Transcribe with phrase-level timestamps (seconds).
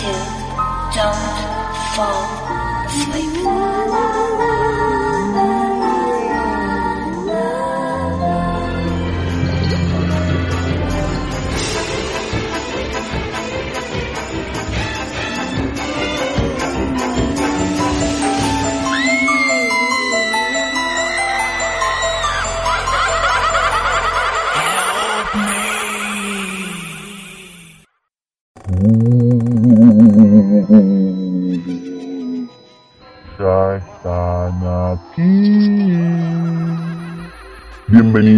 [0.00, 1.16] don't
[1.96, 3.97] fall asleep.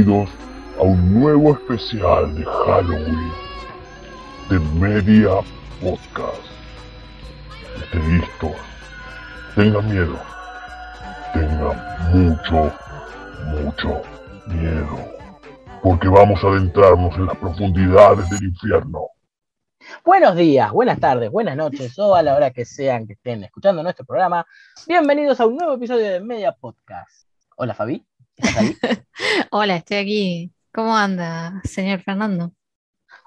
[0.00, 0.30] Bienvenidos
[0.78, 3.32] a un nuevo especial de Halloween
[4.48, 5.30] de Media
[5.78, 6.40] Podcast.
[7.82, 8.52] Estén listos.
[9.54, 10.18] Tengan miedo.
[11.34, 11.76] Tengan
[12.14, 12.72] mucho,
[13.62, 14.02] mucho
[14.46, 14.96] miedo.
[15.82, 19.08] Porque vamos a adentrarnos en las profundidades del infierno.
[20.02, 23.82] Buenos días, buenas tardes, buenas noches o a la hora que sean que estén escuchando
[23.82, 24.46] nuestro programa.
[24.86, 27.26] Bienvenidos a un nuevo episodio de Media Podcast.
[27.56, 28.02] Hola Fabi,
[28.40, 28.80] ¿estás ahí?
[29.50, 30.52] Hola, estoy aquí.
[30.72, 32.52] ¿Cómo anda, señor Fernando?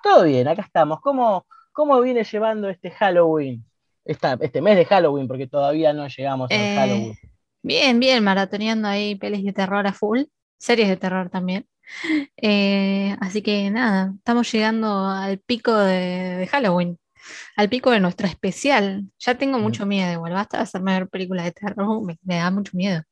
[0.04, 1.00] Todo bien, acá estamos.
[1.02, 3.66] ¿Cómo, cómo viene llevando este Halloween?
[4.06, 7.18] Esta- este mes de Halloween, porque todavía no llegamos al Eh, Halloween.
[7.64, 10.24] Bien, bien, maratoneando ahí pelis de terror a full,
[10.60, 11.68] series de terror también.
[12.38, 17.00] Eh, así que nada, estamos llegando al pico de, de Halloween,
[17.58, 19.10] al pico de nuestro especial.
[19.20, 22.52] Ya tengo mucho miedo, igual basta de hacerme ver películas de terror, me, me da
[22.52, 23.04] mucho miedo.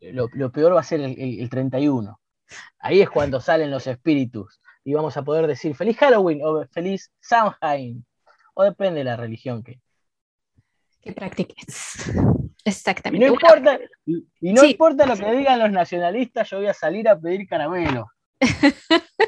[0.00, 2.20] Lo, lo peor va a ser el, el- el 31.
[2.78, 7.10] Ahí es cuando salen los espíritus y vamos a poder decir feliz Halloween o feliz
[7.20, 8.04] Samhain.
[8.54, 9.80] O depende de la religión que.
[11.00, 12.08] Que practiques.
[12.64, 13.26] Y Exactamente.
[13.26, 14.70] no Una- importa, y, y no Sí.
[14.72, 18.06] importa lo que digan los nacionalistas, yo voy a salir a pedir caramelo.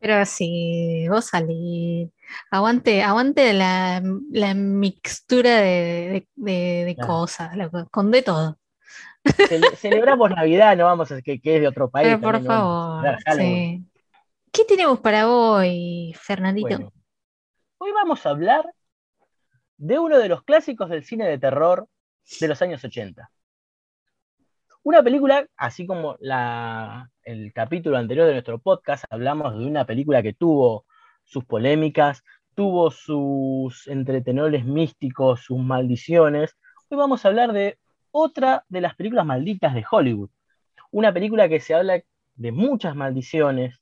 [0.00, 2.10] Pero si vos salís,
[2.50, 5.70] aguante, aguante la, la mixtura de,
[6.12, 7.08] de- de- de Claro.
[7.12, 7.50] cosas,
[7.90, 8.58] con de todo.
[9.24, 12.08] Cele- celebramos Navidad, no vamos a que, que es de otro país.
[12.08, 13.04] Pero por favor,
[13.36, 13.84] sí.
[14.52, 16.68] ¿Qué tenemos para hoy, Fernandito?
[16.68, 16.92] Bueno,
[17.78, 18.72] hoy vamos a hablar
[19.76, 21.86] de uno de los clásicos del cine de terror
[22.40, 23.30] de los años 80.
[24.82, 30.22] Una película, así como la, el capítulo anterior de nuestro podcast, hablamos de una película
[30.22, 30.86] que tuvo
[31.24, 32.22] sus polémicas,
[32.54, 36.56] tuvo sus entretenores místicos, sus maldiciones.
[36.88, 37.78] Hoy vamos a hablar de
[38.10, 40.30] otra de las películas malditas de Hollywood.
[40.90, 42.00] Una película que se habla
[42.34, 43.80] de muchas maldiciones,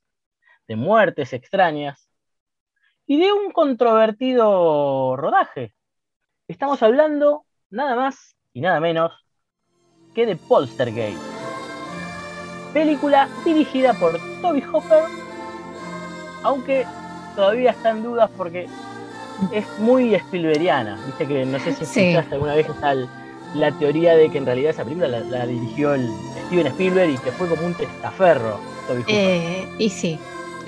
[0.67, 2.09] de muertes extrañas
[3.05, 5.73] y de un controvertido rodaje.
[6.47, 9.13] Estamos hablando nada más y nada menos
[10.13, 11.21] que de Poltergeist.
[12.73, 15.03] Película dirigida por Toby Hopper,
[16.43, 16.85] aunque
[17.35, 18.67] todavía está en dudas porque
[19.53, 20.97] es muy Spielbergiana.
[21.05, 22.01] Viste que no sé si Sí.
[22.01, 22.93] escuchaste alguna vez esa,
[23.55, 26.09] la teoría de que en realidad esa película la, la dirigió el
[26.47, 29.03] Steven Spielberg y que fue como un testaferro Toby.
[29.07, 30.19] Eh, y sí,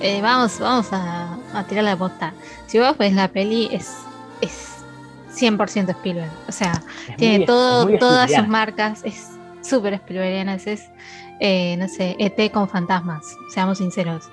[0.02, 2.34] eh, vamos, vamos a, a tirar la posta.
[2.68, 3.94] Si vos ves la peli, es,
[4.42, 4.78] es
[5.34, 6.32] 100% Spielberg.
[6.48, 9.28] O sea, Es tiene muy- todo, todas sus marcas, es
[9.62, 10.84] súper Spielbergiana, es,
[11.40, 13.24] eh, no sé, ET con fantasmas,
[13.54, 14.30] seamos sinceros.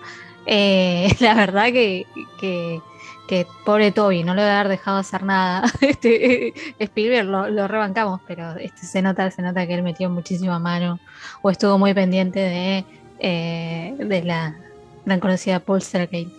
[0.46, 2.06] Eh, la verdad que,
[2.40, 2.80] que,
[3.28, 5.64] que pobre Toby, no le voy a haber dejado hacer nada.
[5.80, 10.08] Este, eh, Spielberg lo, lo rebancamos, pero este, se nota, se nota que él metió
[10.10, 10.98] muchísima mano
[11.42, 12.84] o estuvo muy pendiente de,
[13.18, 14.54] eh, de la
[15.06, 16.30] tan conocida Poltergeist.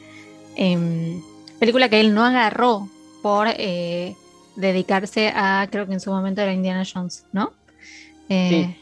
[0.55, 1.21] Em,
[1.59, 2.87] película que él no agarró
[3.21, 4.15] por eh,
[4.55, 7.53] dedicarse a, creo que en su momento era Indiana Jones, ¿no?
[8.29, 8.75] Eh,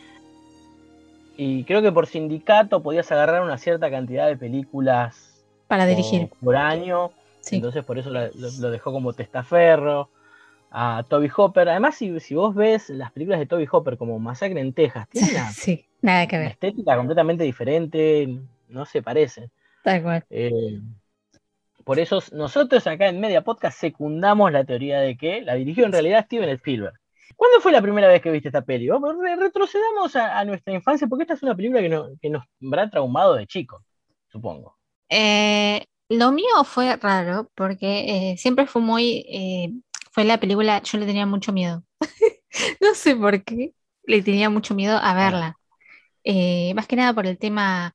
[1.38, 6.29] Y creo que por sindicato podías agarrar una cierta cantidad de películas Para dirigir.
[6.44, 7.11] por año.
[7.45, 7.57] Sí.
[7.57, 10.09] Entonces por eso lo, lo dejó como testaferro
[10.72, 11.69] a Toby Hopper.
[11.69, 15.29] Además, si, si vos ves las películas de Toby Hopper como Masacre en Texas, tiene
[15.31, 19.50] una, sí, nada que una ver, estética completamente diferente, no se parecen.
[19.83, 20.25] tal cual.
[20.30, 20.81] Eh,
[21.83, 25.92] por eso nosotros acá en Media Podcast secundamos la teoría de que la dirigió en
[25.92, 26.95] realidad Steven Spielberg.
[27.36, 28.89] ¿Cuándo fue la primera vez que viste esta peli?
[29.39, 32.89] Retrocedamos a, a nuestra infancia, porque esta es una película que, no- que nos habrá
[32.89, 33.83] traumado de chicos,
[34.31, 34.77] supongo.
[35.09, 39.72] Eh, lo mío fue raro porque eh, siempre fue muy, eh,
[40.12, 41.84] fue la película, yo le tenía mucho miedo.
[42.81, 43.74] No sé por qué,
[44.06, 45.57] le tenía mucho miedo a verla.
[46.24, 47.94] Eh, más que nada por el tema,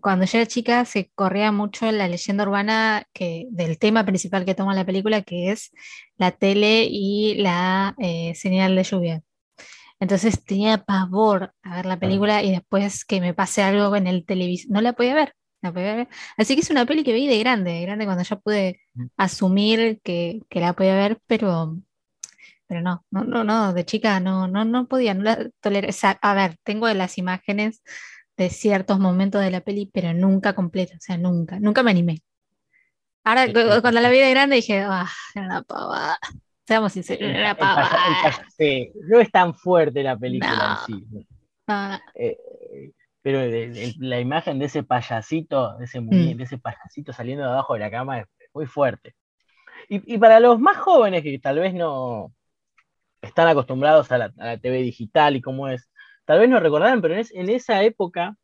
[0.00, 4.54] cuando yo era chica se corría mucho la leyenda urbana que, del tema principal que
[4.54, 5.70] toma la película, que es
[6.16, 7.94] la tele y la
[8.34, 9.22] señal de lluvia.
[10.00, 14.24] Entonces tenía pavor a ver la película y después que me pase algo en el
[14.24, 15.34] televisor, no la podía ver.
[15.62, 16.08] La podía ver.
[16.36, 18.80] Así que es una peli que vi de grande, de grande cuando ya pude
[19.16, 21.76] asumir que, que la podía ver, pero,
[22.66, 25.50] pero no, no, no, no, de chica no, no, no podía, no la.
[25.88, 27.82] O sea, a ver, tengo las imágenes
[28.36, 32.22] de ciertos momentos de la peli, pero nunca completa, o sea, nunca, nunca me animé.
[33.24, 33.52] Ahora, Sí,
[33.82, 36.18] cuando la vi de grande dije, ah, era una pavada.
[36.66, 37.98] Seamos sinceros, era una pavada.
[38.56, 40.94] sí, no es tan fuerte la película No.
[40.94, 41.26] en sí.
[41.66, 42.38] No, Eh,
[43.28, 46.34] pero el- el- la imagen de ese payasito, de ese, Mm.
[46.38, 49.14] de ese payasito saliendo de abajo de la cama es muy fuerte.
[49.86, 52.32] Y, y para los más jóvenes que tal vez no
[53.20, 55.90] están acostumbrados a la, a la TV digital y cómo es,
[56.24, 58.34] tal vez no recordarán, pero en, es- en esa época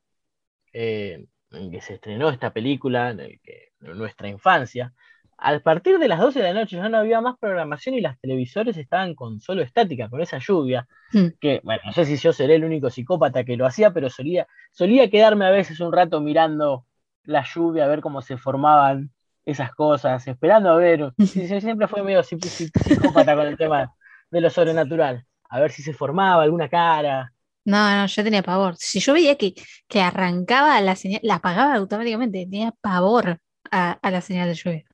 [0.74, 4.92] eh, en que se estrenó esta película, en el que- en nuestra infancia,
[5.38, 8.18] a partir de las 12 de la noche ya no había más programación y las
[8.20, 11.26] televisores estaban con solo estática, con esa lluvia, Mm.
[11.40, 14.46] que, bueno, no sé si yo seré el único psicópata que lo hacía, pero solía,
[14.72, 16.86] solía quedarme a veces un rato mirando
[17.24, 19.10] la lluvia, a ver cómo se formaban
[19.44, 23.92] esas cosas, esperando a ver, sí, siempre fue medio psi- psi- psicópata con el tema
[24.30, 27.32] de lo sobrenatural, a ver si se formaba alguna cara.
[27.66, 28.74] No, no, yo tenía pavor.
[28.76, 29.54] Si yo veía que,
[29.88, 33.38] que arrancaba la señal, la apagaba automáticamente, tenía pavor
[33.70, 34.84] a, a la señal de lluvia.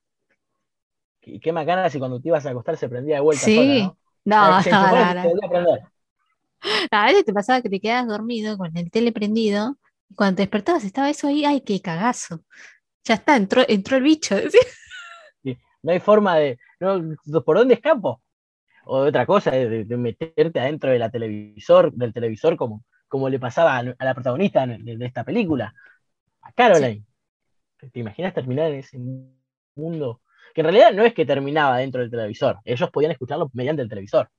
[1.23, 3.55] Y qué macana si cuando te ibas a acostar se prendía de vuelta Sí.
[3.55, 3.97] sola, ¿no?
[4.23, 5.81] No, Se no, a prender.
[6.91, 9.77] A veces te pasaba que te quedabas dormido con el tele prendido
[10.09, 12.43] y cuando te despertabas estaba eso ahí, ay, qué cagazo.
[13.03, 14.35] Ya está, entró, entró el bicho.
[15.83, 16.59] No hay forma de.
[16.79, 18.21] no, ¿Por dónde escapo?
[18.85, 23.39] O de otra cosa, de, meterte adentro de la televisor, del televisor, como, como le
[23.39, 25.73] pasaba a, la protagonista de, de esta película,
[26.41, 27.03] a Caroline.
[27.91, 28.99] ¿Te imaginas terminar en ese
[29.75, 30.21] mundo?
[30.53, 33.89] Que en realidad no es que terminaba dentro del televisor, ellos podían escucharlo mediante el
[33.89, 34.29] televisor.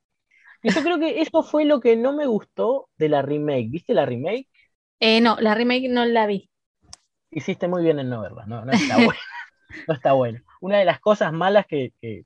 [0.63, 3.69] Y yo creo que eso fue lo que no me gustó de la remake.
[3.69, 4.49] ¿Viste la remake?
[4.99, 6.49] Eh, no, la remake no la vi.
[7.31, 9.19] hiciste muy bien en no verla, no, no está buena.
[9.87, 10.43] no está buena.
[10.61, 12.25] Una de las cosas malas que, que-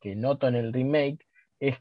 [0.00, 1.26] que noto en el remake
[1.60, 1.76] es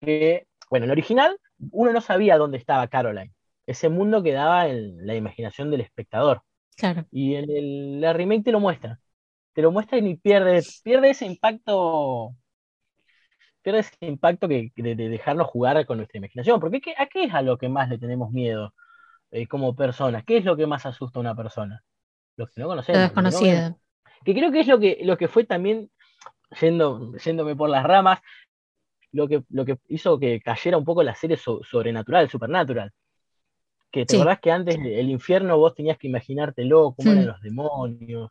[0.00, 1.38] que, bueno, en el original
[1.72, 3.32] uno no sabía dónde estaba Caroline.
[3.66, 6.42] Ese mundo quedaba en la imaginación del espectador.
[6.76, 7.06] Claro.
[7.10, 9.00] Y en el, la remake te lo muestra.
[9.58, 12.32] Te lo muestra y pierde, pierde ese impacto.
[13.60, 16.60] Pierde ese impacto que, de, de dejarnos jugar con nuestra imaginación.
[16.60, 18.72] Porque ¿qué- ¿a qué es a lo que más le tenemos miedo
[19.32, 20.22] eh, como personas?
[20.24, 21.82] ¿Qué es lo que más asusta a una persona?
[22.36, 22.98] Lo que no conocemos.
[22.98, 23.78] lo no desconocido.
[24.24, 25.90] que creo que es lo que, lo que fue también,
[26.60, 28.20] yendo, yéndome por las ramas,
[29.10, 32.92] lo que, lo que hizo que cayera un poco la serie so- sobrenatural, supernatural.
[33.90, 34.20] Que te Sí.
[34.20, 37.26] acordás que antes el infierno vos tenías que imaginártelo, cómo eran Hmm.
[37.26, 38.30] los demonios.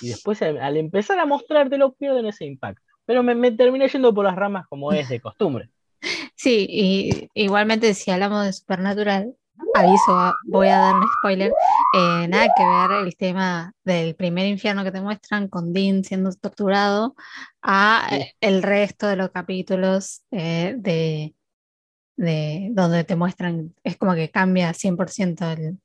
[0.00, 2.82] Y después al, empezar a mostrártelo pierden ese impacto.
[3.06, 5.70] Pero me, me terminé yendo por las ramas como es de costumbre.
[6.36, 9.34] Sí, y igualmente si hablamos de Supernatural,
[9.72, 11.50] aviso, voy a dar un spoiler,
[11.96, 16.30] eh, nada que ver el tema del primer infierno que te muestran con Dean siendo
[16.34, 17.14] torturado
[17.62, 18.26] a Sí.
[18.42, 21.34] el resto de los capítulos eh, de,
[22.16, 25.78] de donde te muestran, es como que cambia 100% el-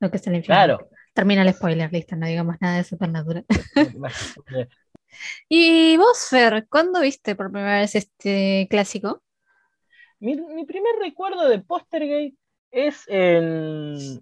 [0.00, 0.78] lo que es el infierno.
[0.78, 0.90] Claro.
[1.14, 3.44] Termina el spoiler, listo, no digamos nada de Supernatural.
[5.48, 9.22] ¿Y vos, Fer, cuándo viste por primera vez este clásico?
[10.20, 12.34] Mi, mi primer recuerdo de Postergate
[12.70, 14.20] es en,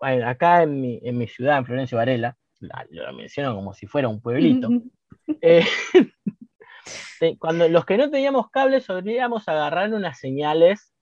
[0.00, 2.36] acá en mi, en mi ciudad, en Florencio Varela.
[2.60, 4.68] La- Lo menciono como si fuera un pueblito.
[5.42, 5.66] Eh,
[7.38, 10.92] cuando los que no teníamos cable solíamos agarrar unas señales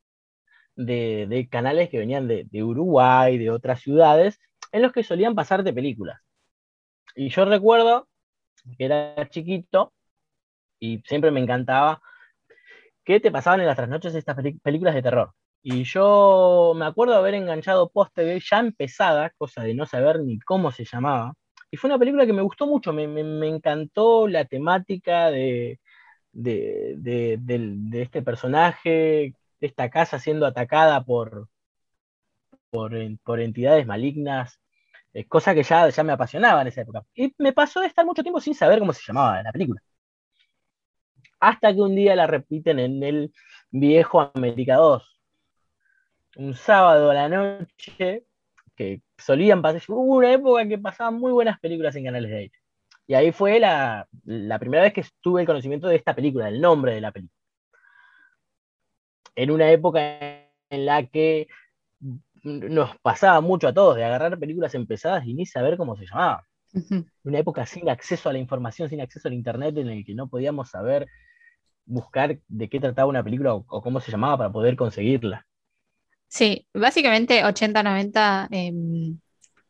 [0.77, 4.41] de, de canales que venían de, de Uruguay, de otras ciudades,
[4.75, 6.21] en los que solían pasarte películas.
[7.17, 8.09] Y yo recuerdo
[8.79, 9.95] que era chiquito
[10.81, 12.03] y siempre me encantaba
[13.05, 15.33] que te pasaban en las trasnoches estas películas de terror.
[15.63, 20.71] Y yo me acuerdo haber enganchado Postergate ya empezada, cosa de no saber ni cómo
[20.73, 21.35] se llamaba.
[21.71, 25.31] Y fue una película que me gustó mucho, me, me- me encantó la temática
[26.33, 28.91] de, de, de- de este personaje,
[29.61, 31.49] de esta casa siendo atacada por,
[32.71, 34.61] por, por entidades malignas,
[35.15, 37.05] eh, cosa que ya, ya me apasionaba en esa época.
[37.15, 39.81] Y me pasó de estar mucho tiempo sin saber cómo se llamaba la película.
[41.41, 43.33] Hasta que un día la repiten en el
[43.71, 45.21] viejo América 2.
[46.37, 48.25] Un sábado a la noche,
[48.75, 52.53] que solían pasar, hubo una época que pasaban muy buenas películas en canales de ahí.
[53.07, 56.61] Y ahí fue la, la primera vez que tuve el conocimiento de esta película, del
[56.61, 57.39] nombre de la película.
[59.37, 60.01] En una época
[60.71, 61.47] en la que
[62.45, 66.45] nos pasaba mucho a todos de agarrar películas empezadas y ni saber cómo se llamaban.
[66.75, 67.07] Ujú.
[67.25, 70.29] Una época sin acceso a la información, sin acceso al internet, en el que no
[70.29, 71.09] podíamos saber
[71.87, 75.47] buscar de qué trataba una película o, o cómo se llamaba para poder conseguirla.
[76.29, 79.21] Sí, básicamente 80-90 em,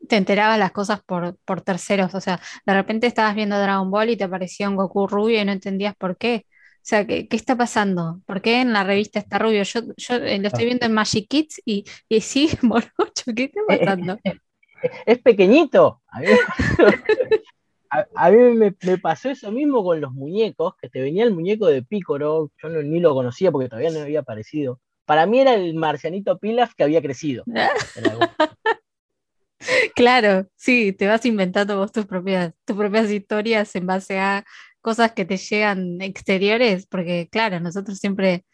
[0.09, 2.15] te enterabas las cosas por, por terceros.
[2.15, 5.45] O sea, de repente estabas viendo Dragon Ball y te aparecía un Goku rubio y
[5.45, 6.45] no entendías por qué.
[6.85, 8.21] O sea, ¿qué, qué está pasando?
[8.27, 9.63] ¿Por qué en la revista está rubio?
[9.63, 13.61] Yo, yo eh, lo estoy viendo en Magic Kids y, y sí, morocho, ¿qué está
[13.67, 14.19] pasando?
[15.07, 16.03] Es pequeñito.
[16.09, 16.27] A mí,
[17.89, 21.33] a- a mí me, me pasó eso mismo con los muñecos, que te venía el
[21.33, 24.79] muñeco de Picoro, yo no- ni lo conocía porque todavía no había aparecido.
[25.05, 27.45] Para mí era el marcianito Pilaf que había crecido.
[29.95, 34.45] Claro, sí, te vas inventando vos tus propias, tus propias historias en base a
[34.85, 38.45] cosas que te llegan exteriores, porque claro, nosotros siempre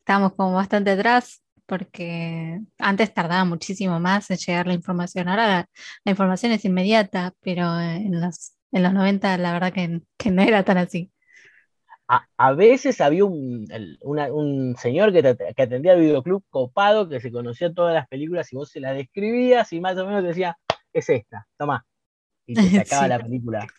[0.00, 5.28] estábamos como bastante atrás, porque antes tardaba muchísimo más en llegar la información.
[5.28, 5.70] Ahora la,
[6.04, 10.42] la información es inmediata, pero en los, en los 90 la verdad que, que no
[10.42, 11.12] era tan así.
[12.08, 16.44] A, a veces había un, el- una- un señor que, te- que atendía al videoclub
[16.50, 20.06] copado, que se conocía todas las películas y vos se las describías y más o
[20.06, 20.56] menos te decía,
[20.92, 21.84] es esta, toma.
[22.46, 23.08] Y te sacaba Sí.
[23.08, 23.70] la película.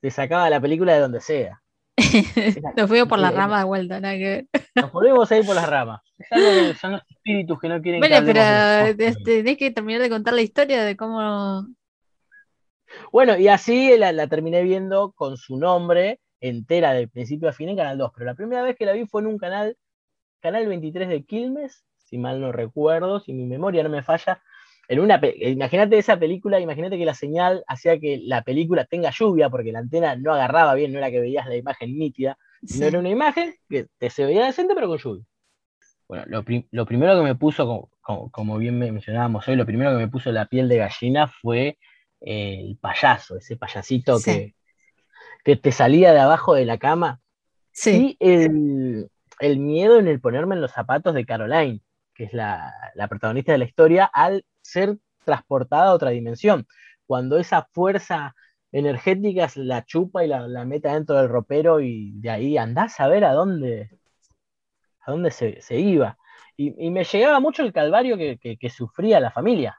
[0.00, 1.60] Te sacaba la película de donde sea.
[2.76, 4.46] Nos fuimos por la Sí, rama de vuelta, nada que ver.
[4.74, 6.00] Nos volvemos a ir por las ramas.
[6.80, 10.10] Son los espíritus que no quieren que Bueno, pero de este, tenés que terminar de
[10.10, 11.66] contar la historia de cómo
[13.12, 17.68] Bueno, y así la, la terminé viendo con su nombre entera de principio a fin
[17.68, 19.76] en Canal 2, pero la primera vez que la vi fue en un canal,
[20.40, 24.40] Canal 23 de Quilmes, si mal no recuerdo, si mi memoria no me falla.
[24.88, 29.50] En una, imagínate esa película, imagínate que la señal hacía que la película tenga lluvia,
[29.50, 32.88] porque la antena no agarraba bien, no era que veías la imagen nítida, sino Sí.
[32.88, 35.24] era una imagen que te se veía decente, pero con lluvia.
[36.08, 39.56] Bueno, lo, prim- lo primero que me puso, como, como- como bien me- mencionábamos hoy,
[39.56, 41.78] lo primero que me puso la piel de gallina fue
[42.20, 44.30] eh, el payaso, ese payasito Sí.
[44.30, 44.54] que,
[45.44, 47.20] que te salía de abajo de la cama.
[47.70, 51.80] Sí, Y el, el miedo en el ponerme en los zapatos de Caroline,
[52.14, 56.66] que es la, la protagonista de la historia, al ser transportada a otra dimensión.
[57.06, 58.34] Cuando esa fuerza
[58.72, 63.24] energética la chupa y la, mete dentro del ropero y de ahí andás a ver
[63.24, 63.90] a dónde,
[65.06, 66.16] a dónde se, se iba.
[66.56, 69.78] Y, me llegaba mucho el calvario que, que- que sufría la familia.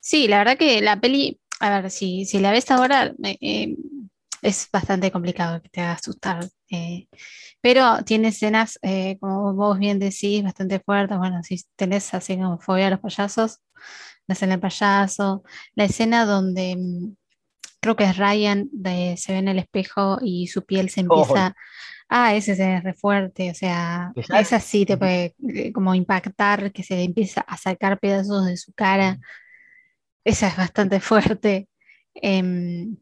[0.00, 3.76] sí, la verdad que la peli, a ver, si, si la ves ahora, eh, eh,
[4.42, 6.44] es bastante complicado que te haga asustar.
[6.70, 7.08] eh,
[7.60, 11.18] pero tiene escenas, eh, como vos bien decís, bastante fuertes.
[11.18, 13.60] Bueno, si tenés así como fobia a los payasos,
[14.26, 17.14] la escena del payaso, la escena donde mm,
[17.80, 21.54] creo que es Ryan, de- se ve en el espejo y su piel se empieza.
[22.10, 26.72] Ah, ese escena es re fuerte, o sea, esa sí te puede eh, como impactar,
[26.72, 29.18] que se le empieza a sacar pedazos de su cara.
[30.24, 31.68] Esa es bastante fuerte.
[32.14, 32.96] Em,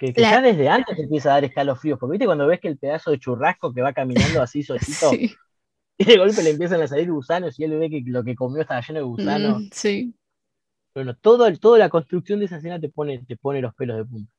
[0.00, 2.68] Que, que La- ya desde antes empieza a dar escalofríos, porque viste cuando ves que
[2.68, 5.40] el pedazo de churrasco que va caminando así solito, sí,
[5.98, 8.62] y de golpe le empiezan a salir gusanos y él ve que lo que comió
[8.62, 9.62] estaba lleno de gusanos.
[9.62, 10.14] mm, sí.
[10.94, 14.04] Bueno, todo, toda la construcción de esa escena te pone, te pone los pelos de
[14.04, 14.32] punta.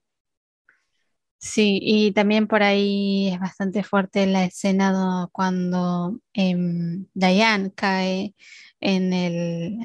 [1.39, 8.35] Sí, y también por ahí es bastante fuerte la escena do- cuando em, Diane cae
[8.79, 9.33] en el,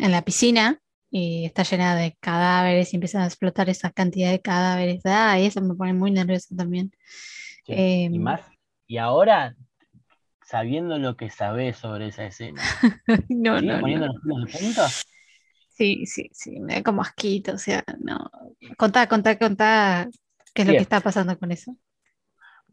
[0.03, 0.81] en la piscina
[1.11, 5.03] y está llena de cadáveres y empiezan a explotar esa cantidad de cadáveres.
[5.05, 6.93] Ah, y eso me pone muy nerviosa también.
[7.65, 8.41] Sí, Em, y más,
[8.87, 9.57] y ahora,
[10.45, 12.75] sabiendo lo que sabés sobre esa escena,
[13.29, 14.09] No, ¿sigue no, poniendo no.
[14.09, 14.97] los pelos de punta?
[15.69, 18.31] Sí, sí, sí, me da como asquito, o sea, no.
[18.79, 20.09] Contá, contá, contá
[20.55, 21.77] qué es lo que está pasando con eso.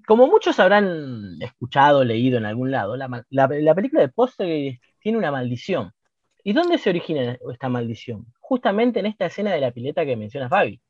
[0.05, 5.17] Como muchos habrán escuchado, leído en algún lado, la, la- la película de Poltergeist tiene
[5.17, 5.91] una maldición.
[6.43, 8.25] ¿Y dónde se origina esta maldición?
[8.39, 10.81] Justamente en esta escena de la pileta que menciona Fabi.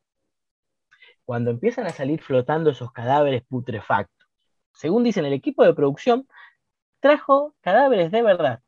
[1.26, 4.28] Cuando empiezan a salir flotando esos cadáveres putrefactos.
[4.74, 6.28] Según dicen, el equipo de producción
[7.00, 8.62] trajo cadáveres de verdad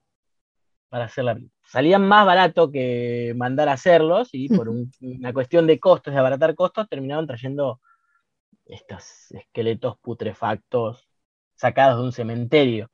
[0.89, 1.55] para hacer la película.
[1.67, 6.19] Salían más barato que mandar a hacerlos y por un- una cuestión de costos, de
[6.19, 7.81] abaratar costos, terminaron trayendo
[8.65, 11.07] estos esqueletos putrefactos
[11.55, 12.89] sacados de un cementerio.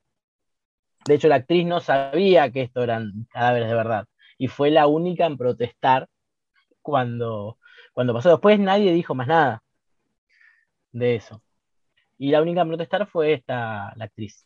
[1.07, 4.05] De hecho, la actriz no sabía que esto eran cadáveres de verdad
[4.37, 6.07] y fue la única en protestar
[6.81, 7.57] cuando,
[7.93, 8.29] cuando pasó.
[8.31, 9.63] Después nadie dijo más nada
[10.91, 11.41] de eso.
[12.17, 14.45] Y la única en protestar fue esta, la actriz.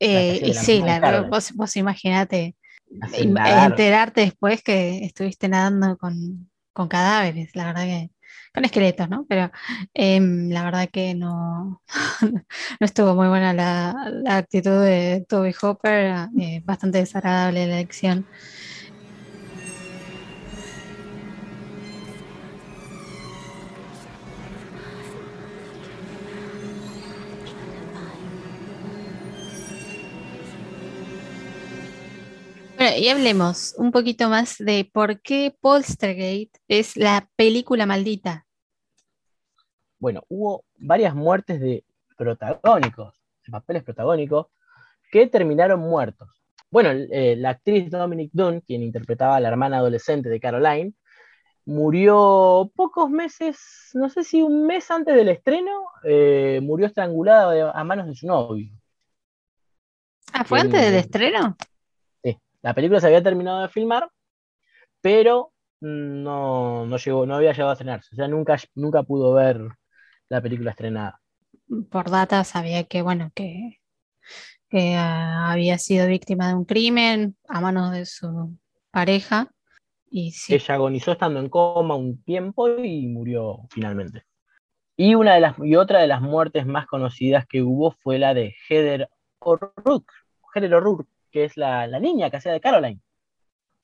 [0.00, 2.56] Eh, y sí, la, vos, vos imagínate
[3.00, 3.70] Hacer im- nadar.
[3.70, 8.10] enterarte después que estuviste nadando con, con cadáveres, la verdad que,
[8.54, 9.26] con esqueletos, ¿no?
[9.28, 9.50] Pero
[9.94, 11.82] em, la verdad que no,
[12.22, 13.94] no estuvo muy buena la,
[14.36, 18.26] actitud de Toby Hopper, eh, bastante desagradable la elección.
[32.78, 38.46] Bueno, y hablemos un poquito más de por qué Polstergate es la película maldita.
[39.98, 41.82] Bueno, hubo varias muertes de
[42.16, 44.46] protagónicos, de papeles protagónicos,
[45.10, 46.28] que terminaron muertos.
[46.70, 50.92] Bueno, eh, la actriz Dominic Dunn, quien interpretaba a la hermana adolescente de Caroline,
[51.64, 57.82] murió pocos meses, no sé si un mes antes del estreno, eh, murió estrangulada a
[57.82, 58.70] manos de su novio.
[60.32, 61.00] Ah, ¿fue antes del bien.
[61.00, 61.56] estreno?
[62.68, 64.10] La película se había terminado de filmar,
[65.00, 68.10] pero no, no, llegó, no había llegado a estrenarse.
[68.12, 69.58] O sea, nunca, nunca pudo ver
[70.28, 71.18] la película estrenada.
[71.90, 73.80] Por data sabía que, bueno, que,
[74.68, 78.58] que ah, había sido víctima de un crimen a manos de su
[78.90, 79.50] pareja.
[80.10, 84.24] Y sí, Ella agonizó estando en coma un tiempo y murió finalmente.
[84.94, 88.34] Y, una de las, y otra de las muertes más conocidas que hubo fue la
[88.34, 89.08] de Heather
[89.38, 90.12] O'Rourke,
[90.54, 93.00] Heather O'Rourke, que es la, la niña que hacía de Caroline.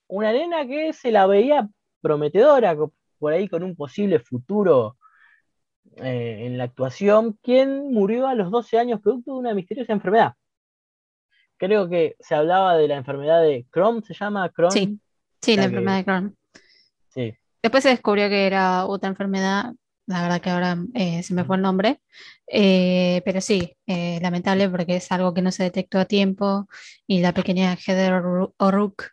[0.09, 1.69] Una nena que se la veía
[2.01, 2.77] prometedora,
[3.19, 4.97] por ahí con un posible futuro
[5.97, 10.35] eh, en la actuación, quien murió a los 12 años producto de una misteriosa enfermedad.
[11.57, 14.73] Creo que se hablaba de la enfermedad de Crohn, ¿se llama Crohn?
[14.73, 14.99] Sí.
[15.41, 16.37] sí, la la que- enfermedad de Crohn.
[17.09, 17.35] Sí.
[17.63, 19.73] Después se descubrió que era otra enfermedad,
[20.07, 22.01] la verdad que ahora eh, se me fue el nombre,
[22.47, 26.69] Eh, pero sí, eh, lamentable porque es algo que no se detectó a tiempo
[27.07, 28.13] y la pequeña Heather
[28.59, 29.07] O'Rourke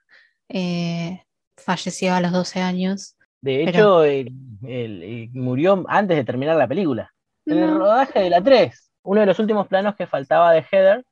[1.57, 3.15] falleció a los 12 años.
[3.41, 7.11] De Pero- hecho, murió antes de terminar la película.
[7.45, 11.03] En el rodaje de la 3, uno de los últimos planos que faltaba de Heather,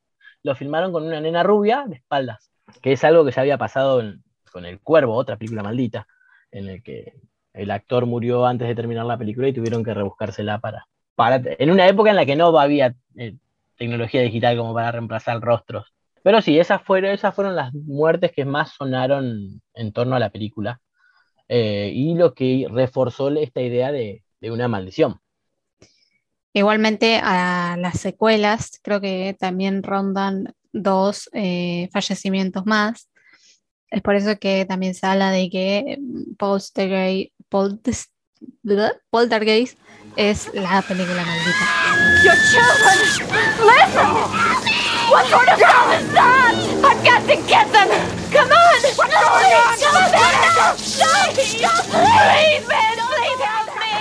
[0.44, 4.00] lo filmaron con una nena rubia de espaldas, que es algo que ya había pasado
[4.02, 6.08] en- con El Cuervo, otra película maldita,
[6.52, 7.14] en el que
[7.62, 11.72] el actor murió antes de terminar la película y tuvieron que rebuscársela para, para en
[11.72, 13.36] una época en la que no había eh,
[13.78, 15.94] tecnología digital como para reemplazar rostros.
[16.24, 20.30] Pero sí, esas fueron, esas fueron las muertes que más sonaron en torno a la
[20.30, 20.80] película
[21.48, 25.20] eh, y lo que reforzó esta idea de, una maldición.
[26.54, 33.10] Igualmente a las secuelas, creo que también rondan dos eh, fallecimientos más.
[33.90, 37.32] Es por eso que también se habla de que mm, ¿verdad?
[37.50, 38.12] Poltergeist
[40.16, 41.68] es la película maldita.
[42.24, 42.98] Your children!
[43.66, 44.10] Listen!
[45.10, 46.54] What sort of hell is that?
[46.84, 47.90] I've got to get them!
[48.32, 48.82] Come on!
[48.96, 49.78] What's going on?
[49.80, 50.78] Come on, man!
[50.78, 51.36] Stop!
[51.38, 51.86] Stop!
[51.86, 52.98] Please, man!
[52.98, 53.94] Please help me!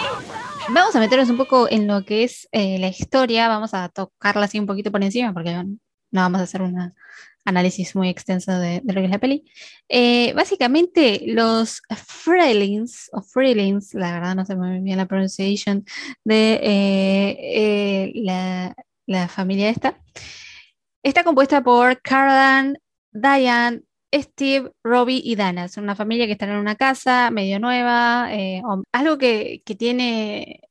[0.74, 4.44] Vamos a meternos un poco en lo que es eh, la historia, vamos a tocarla
[4.44, 5.78] así un poquito por encima, porque no
[6.20, 6.92] vamos a hacer un
[7.48, 9.44] análisis muy extenso de, lo que es la peli.
[9.88, 15.84] Eh, básicamente, los Freelings, o Freelings, la verdad no sé muy bien la pronunciación,
[16.24, 18.74] de eh, eh,
[19.06, 19.98] la, familia esta,
[21.02, 22.78] está compuesta por Caroline,
[23.12, 23.82] Diane,
[24.14, 25.64] Steve, Robbie y Dana.
[25.64, 28.28] Es una familia que están en una casa medio nueva.
[28.92, 30.67] algo que, que tiene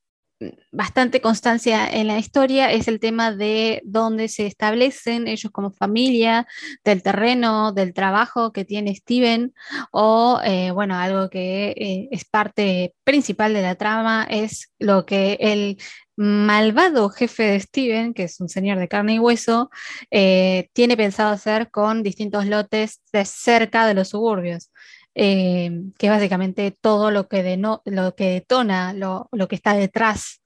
[0.72, 6.48] bastante constancia en la historia es el tema de dónde se establecen ellos como familia,
[6.84, 9.54] del terreno, del trabajo que tiene Steven,
[9.92, 15.38] o eh, bueno, algo que eh, es parte principal de la trama, es lo que
[15.40, 15.78] el
[16.16, 19.70] malvado jefe de Steven, que es un señor de carne y hueso,
[20.12, 24.72] eh, tiene pensado hacer con distintos lotes de cerca de los suburbios.
[25.20, 29.74] Eh, que es básicamente todo lo que, deno- lo que detona, lo, lo que está
[29.74, 30.42] detrás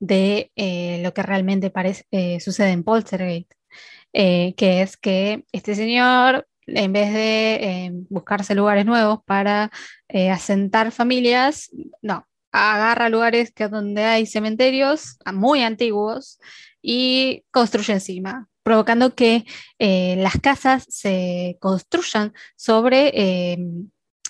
[0.00, 3.50] de eh, lo que realmente parece, eh, sucede en Poltergeist,
[4.12, 9.70] eh, que es que este señor, en vez de eh, buscarse lugares nuevos para
[10.08, 11.70] eh, asentar familias,
[12.02, 16.38] no, agarra lugares que donde hay cementerios ah, muy antiguos
[16.80, 19.44] y construye encima, provocando que
[19.78, 23.58] eh, las casas se construyan sobre eh,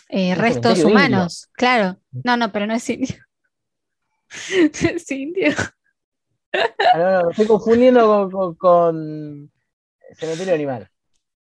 [0.09, 0.89] eh, restos indio.
[0.89, 1.49] humanos.
[1.53, 3.17] Claro, no, no, pero no es indio.
[4.83, 5.53] es indio.
[6.53, 9.53] Ah, no, no, me estoy confundiendo con, con- con
[10.17, 10.89] Cementerio Animal.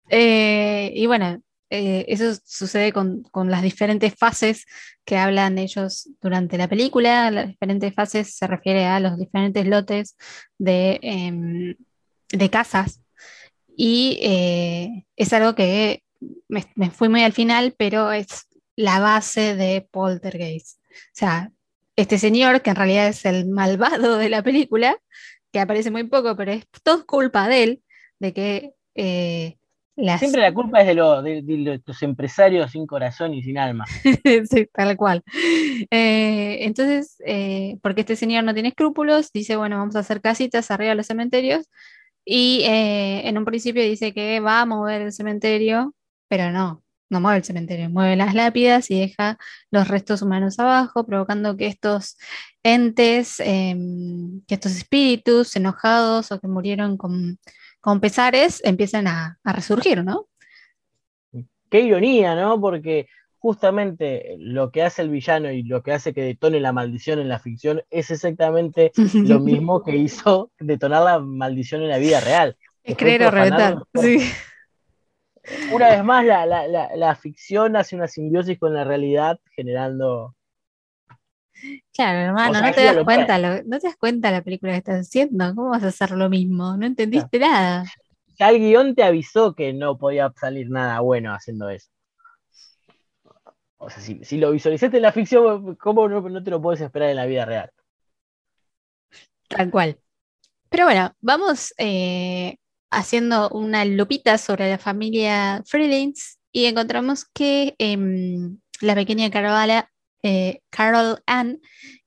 [0.10, 4.66] Eh, y bueno, eh, eso sucede con, con las diferentes fases
[5.06, 7.32] que hablan ellos durante la película.
[7.32, 10.16] Las diferentes fases se refiere a los diferentes lotes
[10.58, 11.76] de, em,
[12.32, 13.02] de casas.
[13.76, 16.04] Y eh, es algo que
[16.48, 20.80] me, me fui muy al final, pero es la base de Poltergeist.
[20.80, 21.52] O sea,
[21.96, 24.98] este señor, que en realidad es el malvado de la película,
[25.52, 27.84] que aparece muy poco, pero es todo culpa de él,
[28.20, 29.58] de que eh,
[29.96, 30.20] las...
[30.20, 33.86] Siempre la culpa es de, lo- de- de los empresarios sin corazón y sin alma.
[34.50, 35.22] Sí, tal cual.
[35.92, 40.72] Eh, entonces, eh, porque este señor no tiene escrúpulos, dice, bueno, vamos a hacer casitas
[40.72, 41.70] arriba de los cementerios.
[42.26, 45.94] Y en un principio dice que va a mover el cementerio,
[46.34, 49.38] pero no, no mueve el cementerio, mueve las lápidas y deja
[49.70, 52.18] los restos humanos abajo, provocando que estos
[52.64, 57.38] entes, em, que estos espíritus enojados o que murieron con,
[57.80, 60.28] con pesares empiecen a, a resurgir, ¿no?
[61.70, 62.60] Qué ironía, ¿no?
[62.60, 67.20] Porque justamente lo que hace el villano y lo que hace que detone la maldición
[67.20, 72.22] en la ficción es exactamente lo mismo que hizo detonar la maldición en la vida
[72.22, 72.58] real.
[72.84, 73.84] Es creer o reventar.
[73.94, 74.18] Sí.
[75.72, 80.36] Una vez más, la, la, la, la, ficción hace una simbiosis con la realidad, generando.
[81.94, 84.72] Claro, hermano, O sea, no te das cuenta, lo- no te das cuenta la película
[84.72, 85.54] que estás haciendo.
[85.56, 86.76] ¿Cómo vas a hacer lo mismo?
[86.78, 87.86] No entendiste nada.
[88.40, 91.90] Ya el guion te avisó que no podía salir nada bueno haciendo eso.
[93.78, 96.82] O sea, si, si lo visualizaste en la ficción, ¿cómo no, no te lo puedes
[96.82, 97.70] esperar en la vida real?
[99.50, 100.00] Tal cual.
[100.70, 102.58] Pero bueno, vamos eh,
[102.94, 109.90] haciendo una lupita sobre la familia Freelings y encontramos que em, la pequeña Carola,
[110.24, 111.60] eh, Carol Ann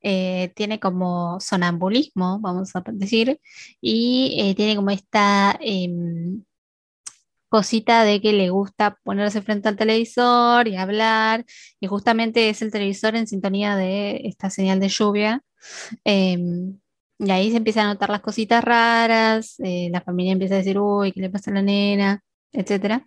[0.02, 3.40] eh, tiene como sonambulismo, vamos a decir,
[3.80, 6.44] y eh, tiene como esta em,
[7.48, 11.44] cosita de que le gusta ponerse frente al televisor y hablar,
[11.80, 15.42] y justamente es el televisor en sintonía de esta señal de lluvia.
[17.18, 20.78] Y ahí se empiezan a notar las cositas raras, eh, la familia empieza a decir,
[20.78, 22.20] uy, ¿qué le pasa a la nena?
[22.52, 23.06] etcétera.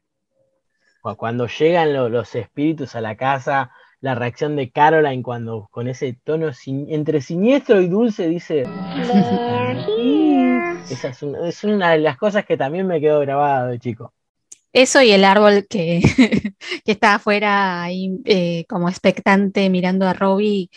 [1.01, 5.87] Cu- Cuando llegan lo- los espíritus a la casa, la reacción de Caroline cuando con
[5.87, 8.63] ese tono sin- entre siniestro y dulce dice,
[10.89, 14.13] esa es, una, es una de las cosas que también me quedó grabada de chico.
[14.71, 16.01] Eso y el árbol que,
[16.85, 20.69] que está afuera ahí eh, como expectante mirando a Robbie.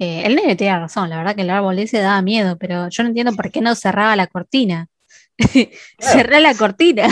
[0.00, 3.02] Eh, el nene tiene razón, la verdad que el árbol ese daba miedo, pero yo
[3.02, 4.88] no entiendo por qué no cerraba la cortina.
[5.98, 7.06] Cerré la cortina.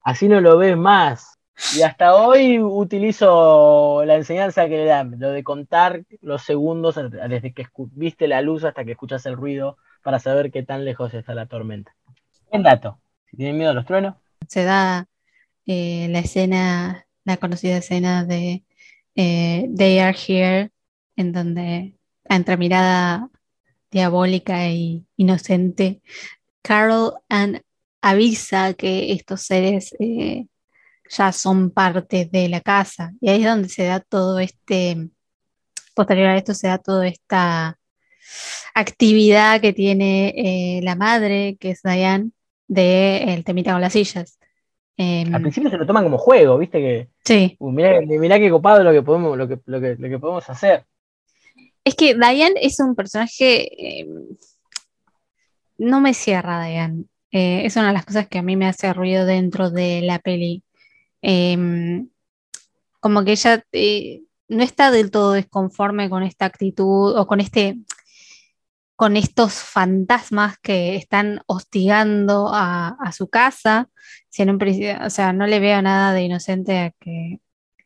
[0.00, 1.38] Así no lo ves más.
[1.76, 7.52] Y hasta hoy utilizo la enseñanza que le dan, lo de contar los segundos desde
[7.52, 11.34] que viste la luz hasta que escuchas el ruido para saber qué tan lejos está
[11.34, 11.94] la tormenta.
[12.50, 12.98] Buen dato.
[13.26, 14.14] Si tienen miedo a los truenos,
[14.46, 15.06] Se da
[15.66, 18.64] eh, la escena, la conocida escena de
[19.14, 20.70] eh, They Are Here,
[21.16, 21.97] en donde
[22.28, 23.28] entre mirada
[23.90, 26.02] diabólica e inocente,
[26.62, 27.62] Carol Ann
[28.02, 30.46] avisa que estos seres eh,
[31.08, 33.12] ya son parte de la casa.
[33.20, 35.08] Y ahí es donde se da todo este,
[35.94, 37.78] posterior a esto se da toda esta
[38.74, 42.30] actividad que tiene eh, la madre, que es Diane,
[42.68, 44.38] de el temita con las sillas.
[44.96, 48.50] Em, al principio se lo toman como juego, viste que sí, uh, mirá, mirá qué
[48.50, 50.84] copado lo que podemos, lo que, lo que, lo que podemos hacer.
[51.88, 54.08] Es que Diane es un personaje, em,
[55.78, 57.04] no me cierra Diane.
[57.30, 60.18] Eh, es una de las cosas que a mí me hace ruido dentro de la
[60.18, 60.64] peli.
[61.22, 62.08] Em,
[63.00, 67.78] como que ella eh, no está del todo desconforme con esta actitud o con este,
[68.96, 73.88] con estos fantasmas que están hostigando a, su casa.
[74.28, 74.58] Si en un
[75.04, 77.40] o sea, no le veo nada de inocente a que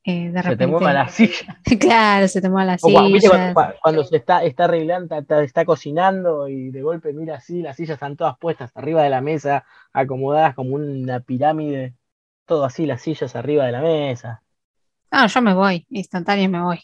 [0.04, 1.60] eh, de Se te mueva la silla.
[1.80, 2.48] Claro, se la
[2.82, 3.54] O cuando, ¿viste silla.
[3.54, 7.76] cuando- cuando se está, está arreglando, está, está cocinando y de golpe mira así, las
[7.76, 11.94] sillas están todas puestas arriba de la mesa, acomodadas como una pirámide,
[12.46, 14.42] todo así, las sillas arriba de la mesa.
[15.10, 16.80] Ah, yo me voy, instantáneo me voy.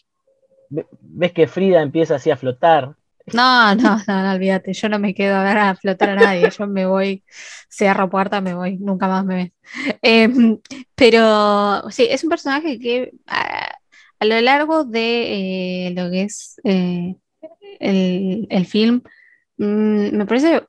[0.69, 2.95] Ve- Ves que Frida empieza así a flotar.
[3.33, 6.49] No, no, no, no, olvídate, yo no me quedo a ver a flotar a nadie,
[6.49, 7.23] yo me voy,
[7.69, 9.53] cierro puerta, me voy, nunca más me ven.
[10.01, 10.59] Em,
[10.95, 13.75] pero sí, es un personaje que a,
[14.21, 17.15] lo largo de eh, lo que es eh,
[17.79, 19.01] el, el film,
[19.57, 20.63] mm, me parece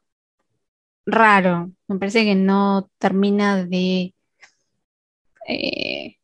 [1.07, 4.14] raro, me parece que no termina de,
[5.49, 6.16] eh,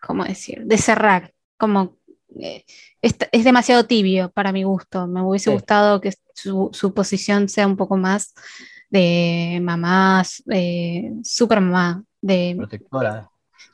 [0.00, 1.98] ¿cómo decir?, de cerrar, como...
[2.40, 2.64] eh,
[3.02, 5.06] es, es demasiado tibio para mi gusto.
[5.06, 5.54] Me hubiese Sí.
[5.54, 8.34] gustado que su, su posición sea un poco más
[8.90, 12.02] de mamá, eh, super mamá.
[12.20, 13.28] De, protectora.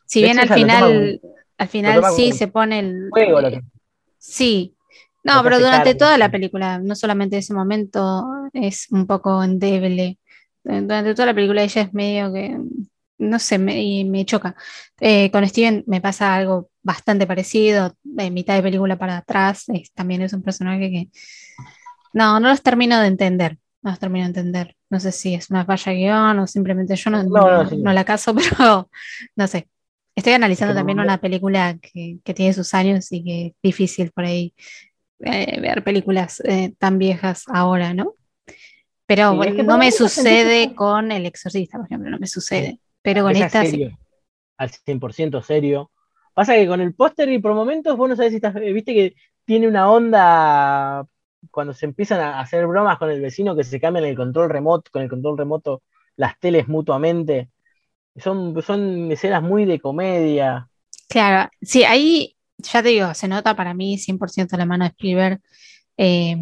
[0.06, 1.20] si de bien hecho, al final,
[1.58, 3.08] al final sí se pone el.
[3.10, 3.60] Juego, lo eh, que-
[4.18, 4.74] sí.
[5.22, 10.18] No, pero durante toda la película, no solamente ese momento, es un poco endeble.
[10.64, 12.58] Durante toda la película ella es medio que,
[13.20, 14.56] no sé, me, me choca.
[15.00, 19.92] Eh, con Steven me pasa algo bastante parecido, de mitad de película para atrás, es-
[19.92, 21.08] también es un personaje que,
[22.12, 24.76] no, no los termino de entender, no los termino de entender.
[24.90, 28.34] No sé si es una falla guion o simplemente yo no, No, no, la caso,
[28.58, 28.90] pero
[29.36, 29.68] no sé.
[30.16, 34.24] Estoy analizando también una película que, que tiene sus años y que es difícil por
[34.24, 34.52] ahí
[35.20, 38.14] eh, ver películas eh, tan viejas ahora, ¿no?
[39.06, 42.26] Pero Sí, bueno, es que no me sucede con El Exorcista, por ejemplo, no me
[42.26, 42.80] sucede.
[43.02, 43.98] Pero con esta serio,
[44.56, 45.90] al 100% serio.
[46.34, 48.54] Pasa que con el póster y por momentos vos no sabés si estás.
[48.54, 51.06] Viste que tiene una onda
[51.50, 54.90] cuando se empiezan a hacer bromas con el vecino que se cambian el control remoto,
[54.92, 55.82] con el control remoto,
[56.16, 57.50] las teles mutuamente.
[58.16, 60.68] Son, son escenas muy de comedia.
[61.08, 65.40] Claro, sí, ahí ya te digo, se nota para mí 100% la mano de Spielberg.
[65.96, 66.36] Eh,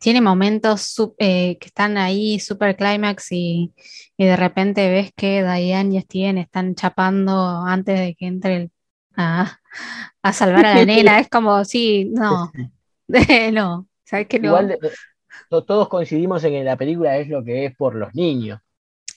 [0.00, 3.74] tiene momentos eh, que están ahí, super clímax, y,
[4.16, 8.72] y de repente ves que Diane y Steven están chapando antes de que entre el-
[9.16, 9.58] a,
[10.22, 11.20] a salvar a la nena.
[11.20, 12.52] Es como, sí, no,
[13.52, 14.48] no, ¿sabes qué no?
[14.48, 14.80] Igual de-
[15.66, 18.60] todos coincidimos en que la película es lo que es por los niños.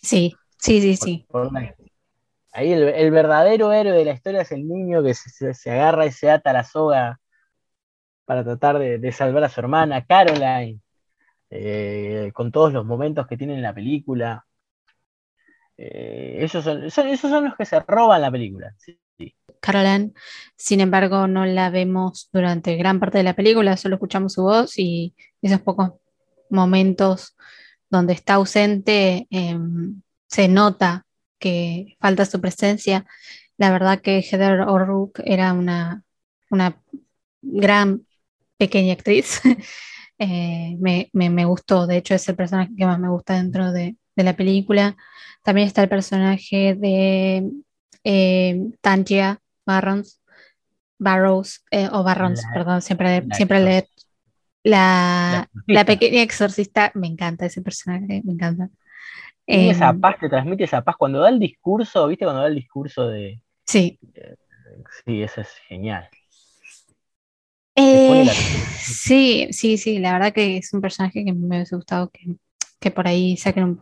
[0.01, 1.27] Sí, sí, sí, por- sí.
[1.27, 1.51] por
[2.51, 5.71] Ahí el, el verdadero héroe de la historia es el niño que se, se- se
[5.71, 7.19] agarra y se ata la soga
[8.25, 10.79] para tratar de, salvar a su hermana, Caroline,
[11.49, 14.45] eh, con todos los momentos que tiene en la película.
[15.77, 18.73] Eh, esos, son, esos son los que se roban la película.
[19.59, 20.13] Caroline,
[20.55, 24.77] sin embargo, no la vemos durante gran parte de la película, solo escuchamos su voz
[24.77, 25.91] y esos pocos
[26.49, 27.35] momentos
[27.89, 31.05] donde está ausente, em, se nota
[31.39, 33.05] que falta su presencia.
[33.57, 36.03] La verdad que Heather O'Rourke era una,
[36.49, 36.81] una
[37.41, 38.05] gran
[38.65, 39.41] pequeña actriz.
[40.19, 43.71] Eh, me, me- me gustó, de hecho es el personaje que más me gusta dentro
[43.73, 44.95] de, de la película.
[45.43, 47.51] También está el personaje de
[48.03, 50.21] eh, Tangia Barrons,
[50.99, 53.89] Barrows, eh, o Barrons, La- perdón, siempre, la siempre le...
[54.63, 58.69] La, La pequeña exorcista, me encanta ese personaje, me encanta.
[59.49, 60.95] Tiene esa paz, te transmite esa paz.
[60.97, 62.25] Cuando da el discurso, ¿viste?
[62.25, 63.41] Cuando da el discurso de.
[63.65, 63.99] sí.
[65.05, 66.09] Sí, eso es genial.
[67.75, 68.25] Eh,
[68.81, 72.35] sí, sí, sí, la verdad que es un personaje que me hubiese gustado que,
[72.79, 73.81] que por ahí saquen un,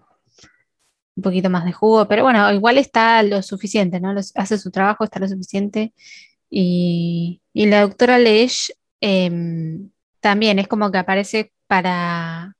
[1.15, 4.13] un poquito más de jugo, pero bueno, igual está lo suficiente, ¿no?
[4.13, 5.93] Los- hace su trabajo, está lo suficiente.
[6.49, 12.56] Y, y la doctora Lesh em, también es como que aparece para,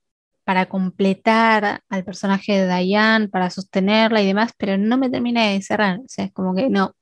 [0.46, 5.62] para completar al personaje de Diane, para sostenerla y demás, pero no me termina de
[5.62, 6.00] cerrar.
[6.00, 6.96] O sea, es como que no,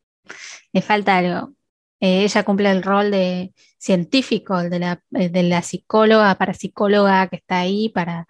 [0.74, 1.54] le falta algo.
[2.00, 7.60] Eh, ella cumple el rol de científico, de la, el de psicóloga, parapsicóloga que está
[7.60, 8.28] ahí para.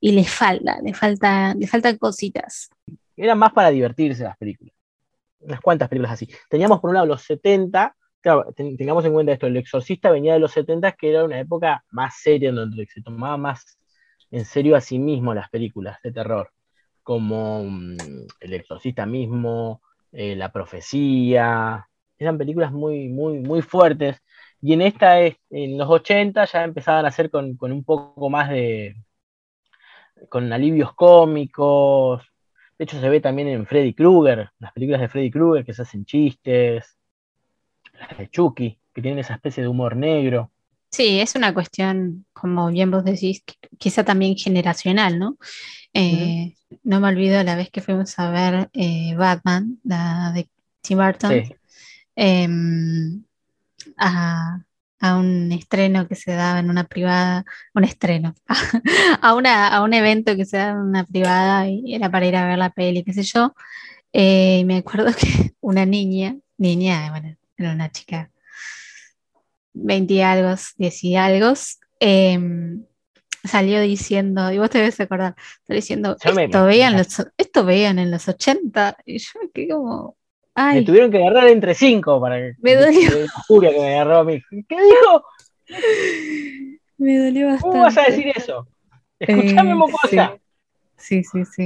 [0.00, 2.70] Y le falta, le falta, le faltan cositas.
[3.16, 4.74] Eran más para divertirse las películas.
[5.40, 6.28] Unas cuantas películas así.
[6.50, 10.34] Teníamos por un lado los 70, claro, ten- tengamos en cuenta esto, El Exorcista venía
[10.34, 13.78] de los 70, que era una época más seria, en donde se tomaba más
[14.32, 16.50] en serio a sí mismo las películas de terror,
[17.04, 17.98] como mm,
[18.40, 21.88] El Exorcista mismo, eh, La Profecía,
[22.20, 24.18] eran películas muy, muy, muy fuertes.
[24.62, 28.30] Y en esta, es- en los 80, ya empezaban a hacer con, con un poco
[28.30, 28.96] más de.
[30.28, 32.22] con alivios cómicos.
[32.78, 35.82] De hecho, se ve también en Freddy Krueger, las películas de Freddy Krueger que se
[35.82, 36.96] hacen chistes,
[37.94, 40.50] las de Chucky, que tienen esa especie de humor negro.
[40.92, 45.36] Sí, es una cuestión, como bien vos decís, qui- quizá también generacional, ¿no?
[45.94, 50.50] Eh, No me olvido la vez que fuimos a ver eh, Batman, la de
[50.82, 51.56] Tim Burton, Sí,
[52.22, 53.24] em,
[53.96, 54.62] a,
[55.00, 58.34] a un estreno que se daba en una privada, un estreno,
[59.22, 62.36] a, una, a un evento que se daba en una privada y era para ir
[62.36, 63.54] a ver la peli, qué sé yo.
[64.12, 68.30] Eh, y me acuerdo que una niña, niña, bueno, era una chica
[69.72, 71.54] 20 y algo, 10 y algo,
[72.00, 72.84] em,
[73.44, 78.10] salió diciendo, y vos te debes acordar, salió diciendo, esto veían los, esto veían en
[78.10, 80.16] los 80, y yo me quedé como,
[80.64, 82.54] me ay, tuvieron que agarrar entre cinco para que.
[82.58, 83.20] Me dolió.
[83.20, 84.42] la furia que me agarró a mí.
[84.50, 85.24] ¿Qué dijo?
[86.98, 87.72] me dolió bastante.
[87.72, 88.66] ¿Cómo vas a decir eso?
[89.18, 90.38] Escuchame, Eh, mocosa.
[90.96, 91.64] Sí, sí, sí.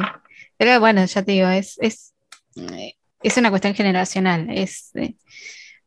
[0.57, 2.15] Pero bueno, ya te digo, es, es,
[2.57, 4.49] eh, es una cuestión generacional.
[4.51, 5.15] Es, eh,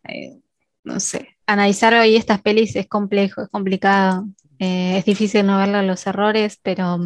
[0.08, 0.38] eh,
[0.84, 4.26] no sé, analizar hoy estas pelis es complejo, es complicado.
[4.60, 6.98] es difícil no verle los errores, pero,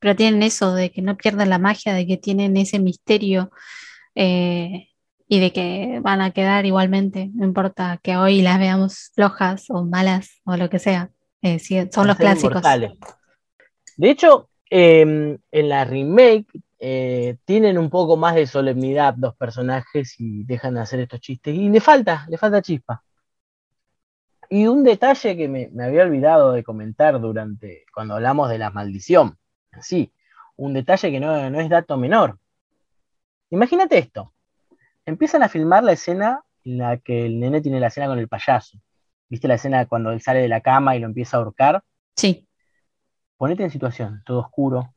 [0.00, 3.50] pero tienen eso de que no pierden la magia, de que tienen ese misterio
[4.14, 4.88] eh,
[5.26, 9.84] y de que van a quedar igualmente, no importa que hoy las veamos flojas o
[9.84, 11.10] malas o lo que sea.
[11.42, 12.50] eh, sí, son los clásicos.
[12.50, 12.92] inmortales.
[13.96, 16.46] De hecho, eh, en la remake
[16.78, 21.54] eh, tienen un poco más de solemnidad los personajes y dejan de hacer estos chistes.
[21.54, 23.02] Y le falta, le falta chispa.
[24.50, 28.70] Y un detalle que me, me había olvidado de comentar durante cuando hablamos de la
[28.70, 29.38] maldición.
[29.80, 30.12] Sí,
[30.56, 32.38] un detalle que no, no es dato menor.
[33.50, 34.33] Imagínate esto.
[35.06, 38.28] Empiezan a filmar la escena en la que el nene tiene la escena con el
[38.28, 38.78] payaso.
[39.28, 41.82] ¿Viste la escena cuando él sale de la cama y lo empieza a ahorcar?
[42.16, 42.46] Sí,
[43.36, 44.94] ponete en situación, todo oscuro,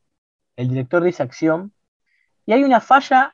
[0.56, 1.74] el director dice acción,
[2.46, 3.34] y hay una falla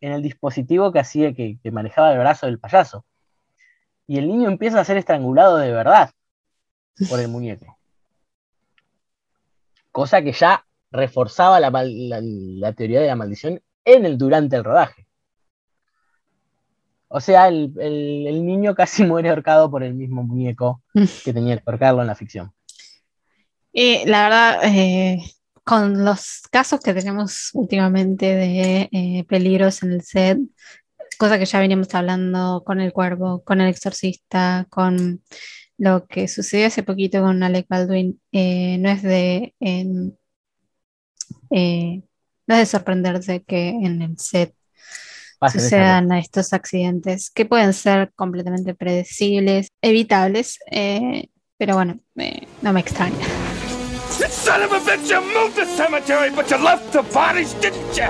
[0.00, 3.06] en el dispositivo que hacía que, que manejaba el brazo del payaso.
[4.06, 6.10] Y el niño empieza a ser estrangulado de verdad
[7.08, 7.78] por el muñeco.
[9.92, 11.70] Cosa que ya reforzaba la-
[12.20, 15.06] la teoría de la maldición en el, durante el rodaje.
[17.16, 20.82] O sea, el, el- el niño casi muere ahorcado por el mismo muñeco
[21.24, 22.52] que tenía que ahorcarlo en la ficción.
[23.72, 25.18] Y la verdad, eh,
[25.64, 30.38] con los casos que tenemos últimamente de eh, peligros en el set,
[31.18, 35.22] cosa que ya venimos hablando con el cuervo, con el exorcista, con
[35.78, 40.16] lo que sucedió hace poquito con Alec Baldwin, eh, no es de en-
[41.50, 42.02] eh,
[42.46, 44.54] no es de sorprenderse que en el set
[45.50, 52.80] Sucedan estos accidentes que pueden ser completamente predecibles, evitables, eh, pero bueno, eh, no me
[52.80, 53.26] extraña.
[54.30, 58.06] Son of a bitch, you moved the cemetery, but you left the bodies, didn't you?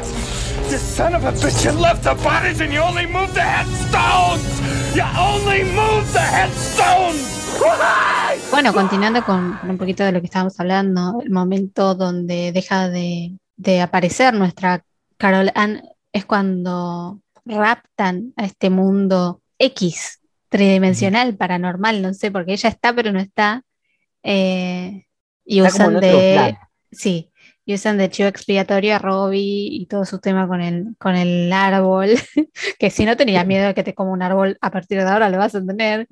[0.70, 4.60] You son of a bitch, you left the bodies and you only moved the headstones!
[4.94, 7.40] You only moved the headstones!
[8.50, 12.88] Bueno, continuando con, con un poquito de lo que estábamos hablando, el momento donde deja
[12.88, 14.84] de, de aparecer nuestra
[15.16, 22.68] Carol Ann es cuando raptan a este mundo X, tridimensional, paranormal, no sé, porque ella
[22.68, 23.62] está pero no está.
[24.22, 25.04] eh,
[25.44, 26.56] y Está usan de,
[26.90, 27.30] sí,
[27.66, 31.52] y usan de chivo expiatorio a Robbie y todo su tema con el, con el
[31.52, 32.10] árbol,
[32.78, 35.28] que si no tenías miedo de que te coma un árbol, a partir de ahora
[35.28, 36.08] lo vas a tener.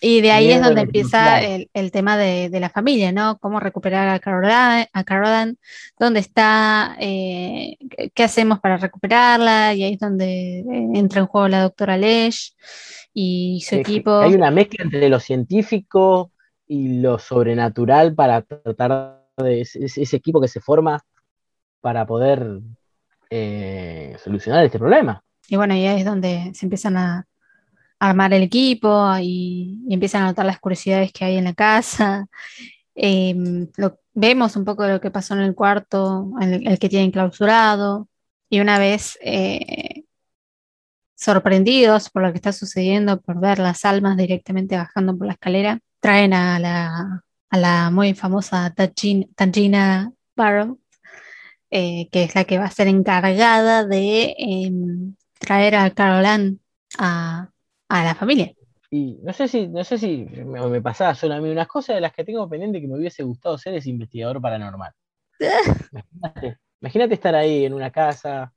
[0.00, 3.38] Y de ahí es donde empieza el, el tema de, de la familia, ¿no?
[3.38, 5.56] Cómo recuperar a Caroline, a Caroline,
[5.98, 7.78] dónde está, eh,
[8.12, 12.54] qué- hacemos para recuperarla, y ahí es donde eh, entra en juego la doctora Lesh
[13.14, 14.18] y su equipo.
[14.18, 16.30] Hay una mezcla entre lo científico
[16.68, 21.00] y lo sobrenatural para tratar de ese, ese equipo que se forma
[21.80, 22.60] para poder
[23.30, 25.22] eh, solucionar este problema.
[25.48, 27.26] Y bueno, y ahí es donde se empiezan a
[27.98, 32.26] armar el equipo y, empiezan a notar las curiosidades que hay en la casa.
[32.98, 33.68] Em,
[34.14, 38.08] vemos un poco de lo que pasó en el cuarto, el, que tienen clausurado.
[38.48, 40.04] Y una vez eh,
[41.14, 45.80] sorprendidos por lo que está sucediendo, por ver las almas directamente bajando por la escalera,
[46.00, 46.58] traen a
[47.50, 50.78] la, muy famosa Tangin- Tangina Barrow,
[51.70, 56.60] eh, que es la que va a ser encargada de em, traer a Carolan
[56.98, 57.50] a,
[57.88, 58.52] a la familia.
[58.90, 61.96] Y no sé si, no sé si me, me pasaba solo a mí, unas cosas
[61.96, 64.92] de las que tengo pendiente que me hubiese gustado ser es investigador paranormal.
[66.12, 68.52] Imagínate, imagínate estar ahí en una casa.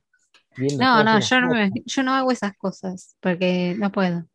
[0.56, 4.26] Viendo No, no, yo no, me- yo no hago esas cosas porque no puedo.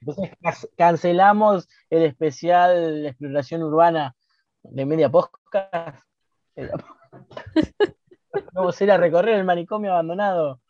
[0.00, 0.30] Entonces
[0.76, 4.14] cancelamos el especial de exploración urbana
[4.62, 6.00] de media podcast.
[8.52, 10.60] Vamos a ir a recorrer el manicomio abandonado.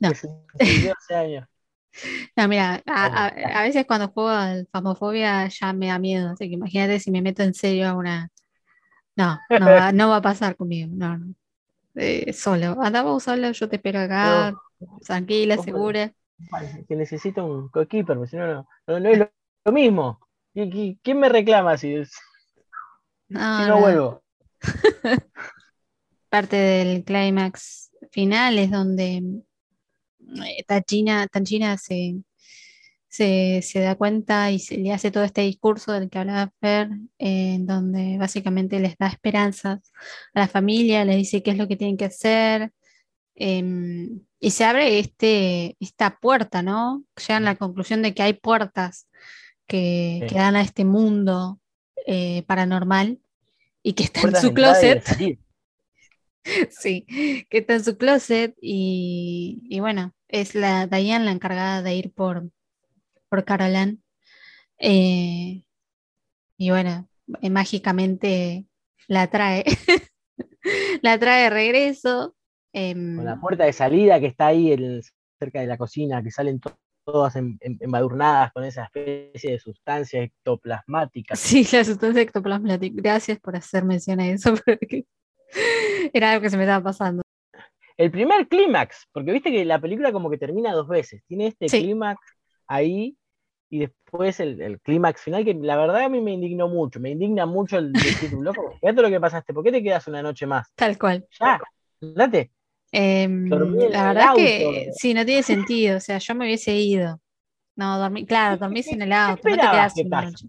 [0.00, 0.10] No.
[0.10, 1.48] que se construyó hace años.
[2.36, 6.48] No, mira, a, a- a veces cuando juego al Famofobia ya me da miedo, así
[6.48, 8.30] que imagínate si me meto en serio a una...
[9.16, 11.34] No, no va, no va a pasar conmigo, no, no.
[11.94, 14.54] Eh, solo, anda vos solo, yo te espero acá,
[15.06, 16.12] tranquila, segura.
[16.86, 18.66] Que necesito un coequiper, si no, no,
[19.00, 19.30] no, es lo,
[19.64, 20.20] lo mismo.
[20.52, 22.12] ¿Y- y- ¿Quién me reclama si, si
[23.36, 23.80] no.
[23.80, 24.22] vuelvo?
[26.28, 29.22] Parte del clímax final es donde
[30.44, 32.16] eh, Tangina, Tangina se,
[33.08, 36.88] se, se da cuenta y se le hace todo este discurso del que hablaba Fer,
[37.18, 39.92] eh, en donde básicamente les da esperanzas
[40.34, 42.72] a la familia, les dice qué es lo que tienen que hacer.
[43.38, 47.04] em, y se abre este, esta puerta, ¿no?
[47.16, 49.08] Llegan a la conclusión de que hay puertas
[49.66, 50.28] que, Sí.
[50.28, 51.58] que dan a este mundo
[52.06, 53.18] eh, paranormal
[53.82, 55.04] y que está en su closet.
[56.70, 57.04] Sí,
[57.50, 62.12] que está en su closet y, y bueno, es la Diane la encargada de ir
[62.12, 62.48] por,
[63.28, 63.98] por Caroline.
[64.78, 65.62] Eh,
[66.58, 67.08] y bueno,
[67.42, 68.66] eh, mágicamente
[69.08, 69.64] la trae,
[71.02, 72.34] la trae de regreso.
[72.72, 75.00] em, Con la puerta de salida que está ahí en-
[75.38, 79.58] cerca de la cocina, que salen to- todas em- em- embadurnadas con esa especie de
[79.58, 81.36] sustancia ectoplasmática.
[81.36, 82.94] sí, la sustancia ectoplasmática.
[83.00, 85.04] Gracias por hacer mención a eso, porque
[86.12, 87.22] era algo que se me estaba pasando.
[87.96, 91.22] El primer clímax, porque viste que la película como que termina dos veces.
[91.26, 91.80] Tiene este Sí.
[91.82, 92.20] clímax
[92.66, 93.16] ahí
[93.70, 97.00] y después el, el clímax final, que la verdad a mí me indignó mucho.
[97.00, 100.22] Me indigna mucho el decir, loco, fíjate lo que pasaste, ¿por qué te quedas una
[100.22, 100.68] noche más?
[100.74, 101.26] Tal cual.
[101.40, 101.60] Ya,
[102.00, 102.52] date.
[102.92, 104.36] Em, la verdad auto.
[104.36, 105.96] que sí, no tiene sentido.
[105.96, 107.20] O sea, yo me hubiese ido.
[107.76, 110.46] No, dormí, claro, dormís en el auto, no te quedas que una noche.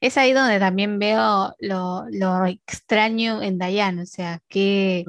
[0.00, 5.04] Es ahí donde también veo lo, lo extraño en Dayan, o sea, ¿qué,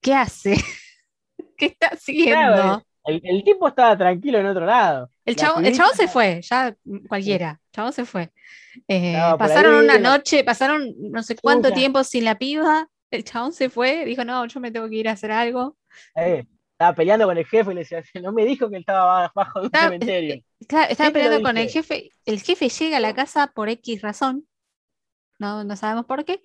[0.00, 0.56] qué hace?
[1.56, 2.32] ¿Qué está haciendo?
[2.32, 5.10] Claro, El, el tipo estaba tranquilo en otro lado.
[5.24, 7.60] El chabón, el se fue, ya mm, cualquiera.
[7.66, 8.30] El chabón se fue.
[8.88, 12.88] Eh, pasaron ahí, una noche, pasaron no sé cuánto tiempo sin la piba.
[13.10, 15.76] El chabón se fue, dijo, no, yo me tengo que ir a hacer algo.
[16.16, 16.44] Eh,
[16.82, 19.60] estaba peleando con el jefe y le decía, no me dijo que él estaba bajo
[19.60, 20.42] de un Estaba- cementerio.
[20.68, 22.10] Claro, estaba peleando con el jefe.
[22.24, 24.46] El jefe llega a la casa por X razón.
[25.38, 26.40] No, no sabemos por qué.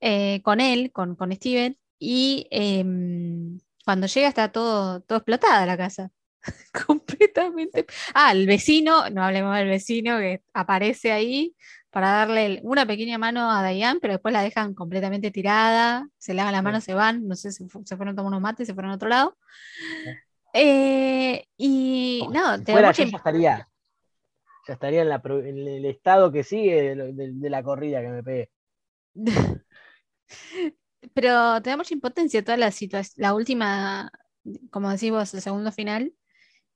[0.00, 1.78] eh, con él, con, con Steven.
[1.98, 6.10] Y em, cuando llega está todo, todo explotada la casa.
[6.86, 7.86] Completamente.
[8.14, 11.54] Ah, el vecino, no hablemos del vecino que aparece ahí
[11.94, 16.52] para darle una pequeña mano a Diane, pero después la dejan completamente tirada, se lavan
[16.52, 16.64] las Sí.
[16.64, 18.92] manos, se van, no sé si fu- se fueron a tomar unos mates, se fueron
[18.92, 19.36] a otro lado.
[20.54, 23.68] Eh, y no, Si te da fuera mucha yo, ya estaría,
[24.68, 28.00] ya estaría en, la, en el estado que sigue de, lo- de- de la corrida
[28.02, 28.50] que me pegué.
[31.14, 33.14] Pero te da mucha impotencia toda la situación.
[33.22, 34.10] La última,
[34.70, 36.14] como decís vos, el segundo final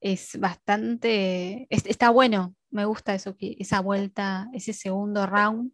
[0.01, 1.67] es bastante.
[1.69, 2.55] es- está bueno.
[2.71, 5.71] Me gusta eso, que esa vuelta, ese segundo round,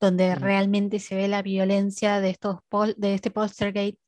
[0.00, 3.98] donde realmente se ve la violencia de estos pol- de este postergate.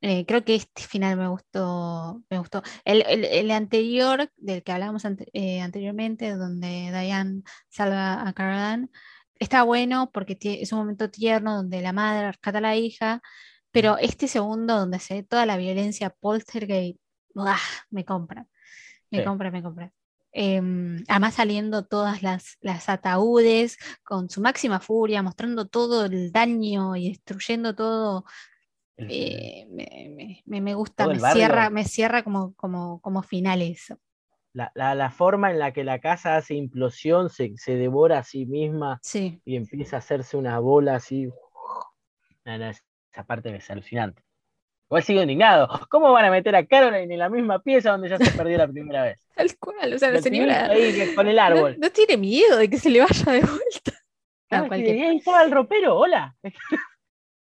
[0.00, 2.22] Eh, creo que este final me gustó.
[2.28, 2.62] Me gustó.
[2.84, 8.88] El, el- el anterior, del que hablábamos ante- eh, anteriormente, donde Diane salva a Caroline,
[9.38, 13.22] está bueno porque es un momento tierno donde la madre rescata a la hija,
[13.70, 16.98] pero este segundo donde se ve toda la violencia poltergeist,
[17.34, 17.56] ¡buah!
[17.90, 18.46] me compra,
[19.10, 19.24] me Sí.
[19.24, 19.92] compra, me compra.
[20.32, 26.96] Em, además saliendo todas las, las ataúdes con su máxima furia, mostrando todo el daño
[26.96, 28.24] y destruyendo todo,
[28.96, 31.34] eh, me, me- me- gusta, Todo me barrio.
[31.34, 33.98] cierra, me cierra como, como, como final eso.
[34.54, 38.24] la, la- la forma en la que la casa hace implosión, se, se devora a
[38.24, 41.28] sí misma Sí, y empieza a hacerse una bola así.
[42.44, 44.22] Esa parte es alucinante.
[44.92, 45.68] Igual sigo indignado.
[45.88, 48.68] ¿Cómo van a meter a Caroline en la misma pieza donde ya se perdió la
[48.68, 49.26] primera vez?
[49.34, 51.76] tal cual, o sea, la señora ahí que- con el no, árbol.
[51.80, 53.92] no tiene miedo de que se le vaya de vuelta.
[54.50, 56.36] No, que cualquier- ahí estaba el ropero, hola.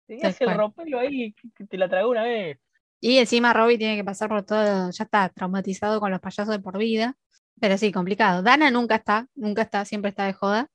[0.07, 2.59] Tenías el ropero ahí que te la tragó una vez.
[3.01, 6.61] Y encima Robbie tiene que pasar por todo, ya está traumatizado con los payasos de
[6.61, 7.17] por vida.
[7.61, 8.45] Pero sí, complicado.
[8.45, 10.69] Dana nunca está, nunca está, siempre está de joda.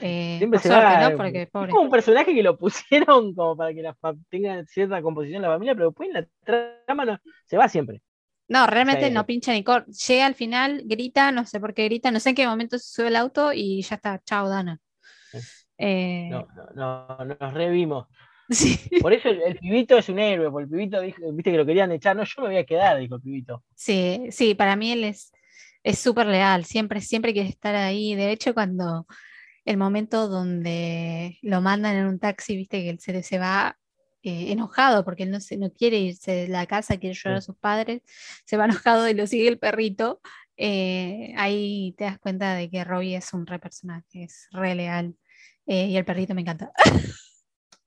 [0.00, 1.10] Eh, Siempre se suerte, va.
[1.10, 1.16] ¿no?
[1.16, 3.96] Porque es como un personaje que lo pusieron como para que la
[4.30, 6.26] tenga cierta composición la familia, pero después en la
[6.86, 8.02] trama no, se va siempre.
[8.48, 9.14] No, realmente Sí.
[9.14, 9.86] no pincha ni cor.
[9.86, 12.92] Llega al final, grita, no sé por qué grita, no sé en qué momento se
[12.92, 14.78] sube el auto y ya está, chao, Dana.
[15.78, 18.06] Eh, No, no, no, nos revimos.
[18.50, 21.56] sí, Por eso el, el pibito es un héroe, porque el pibito dijo, viste que
[21.56, 23.64] lo querían echar, no, yo me voy a quedar, dijo el pibito.
[23.74, 25.32] sí, sí, para mí él es
[25.84, 28.14] es súper leal, siempre, siempre quiere estar ahí.
[28.14, 29.04] De hecho, cuando
[29.64, 33.78] el momento donde lo mandan en un taxi, viste que él se, se va
[34.22, 37.40] eh, enojado porque él no, se, no quiere irse de la casa, quiere llorar a
[37.42, 38.02] sus padres,
[38.46, 40.20] se va enojado y lo sigue el perrito.
[40.56, 45.16] eh, ahí te das cuenta de que Robbie es un re personaje, es re leal.
[45.66, 46.72] eh, y el perrito me encanta.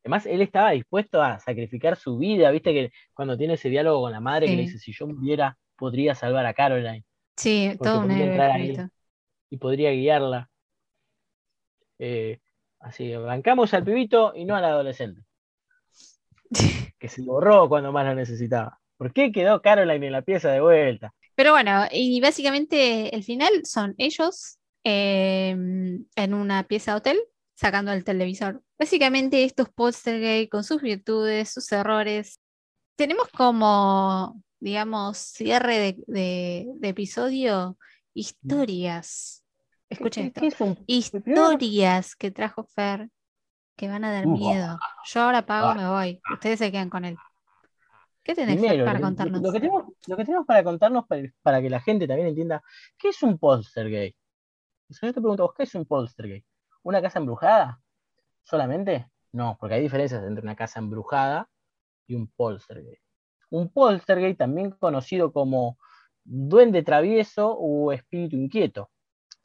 [0.03, 4.11] Además, él estaba dispuesto a sacrificar su vida, viste que cuando tiene ese diálogo con
[4.11, 7.03] la madre que le dice, si yo muriera, podría salvar a Caroline
[7.35, 8.83] Sí, todo un héroe.
[9.49, 10.49] y podría guiarla.
[11.99, 12.39] Eh,
[12.79, 15.21] así, bancamos al pibito y no al adolescente,
[16.99, 18.79] que se borró cuando más lo necesitaba.
[18.97, 21.13] ¿Por qué quedó Caroline en la pieza de vuelta?
[21.35, 27.19] Pero bueno, y básicamente el final son ellos eh, en una pieza de hotel
[27.55, 28.61] sacando el televisor.
[28.79, 32.39] Básicamente estos poltergeist con sus virtudes, sus errores.
[32.97, 37.77] Tenemos como, digamos, cierre de, de- de episodio
[38.13, 39.44] historias.
[39.89, 40.41] Escuchen ¿Qué- esto.
[40.41, 43.09] qué es un- Historias que trajo Fer
[43.75, 44.79] que van a dar Uh, miedo.
[45.05, 45.75] Yo ahora apago, ah.
[45.75, 46.21] me voy.
[46.33, 47.17] Ustedes se quedan con él.
[48.23, 49.41] ¿Qué tenés Primero, para contarnos?
[49.41, 52.63] Lo, que tenemos, lo que tenemos para contarnos, para, para que la gente también entienda,
[52.97, 54.17] ¿qué es un poltergeist?
[54.89, 56.47] Si yo te pregunto, ¿vos qué es un poltergeist?
[56.83, 57.79] ¿Una casa embrujada?
[58.43, 59.07] ¿Solamente?
[59.31, 61.49] No, porque hay diferencias entre una casa embrujada
[62.07, 63.03] y un poltergeist.
[63.49, 65.77] Un poltergeist, también conocido como
[66.23, 68.89] duende travieso o espíritu inquieto.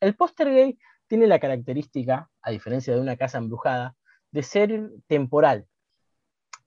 [0.01, 3.95] El poltergeist tiene la característica, a diferencia de una casa embrujada,
[4.31, 5.67] de ser temporal.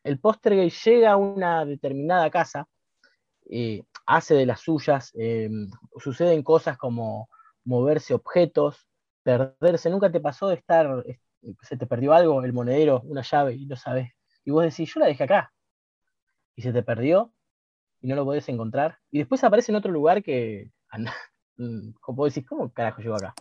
[0.03, 2.67] El poltergeist llega a una determinada casa,
[3.49, 5.49] eh, hace de las suyas, eh,
[5.97, 7.29] suceden cosas como
[7.63, 8.87] moverse objetos,
[9.23, 9.89] perderse.
[9.89, 11.03] Nunca te pasó de estar,
[11.61, 14.11] se te perdió algo, el monedero, una llave, y no sabes.
[14.45, 15.53] Y vos decís, yo la dejé acá.
[16.55, 17.33] Y se te perdió
[18.01, 18.99] y no lo podés encontrar.
[19.09, 20.69] Y después aparece en otro lugar que,
[21.55, 23.33] como vos decís, ¿cómo carajo llegó acá?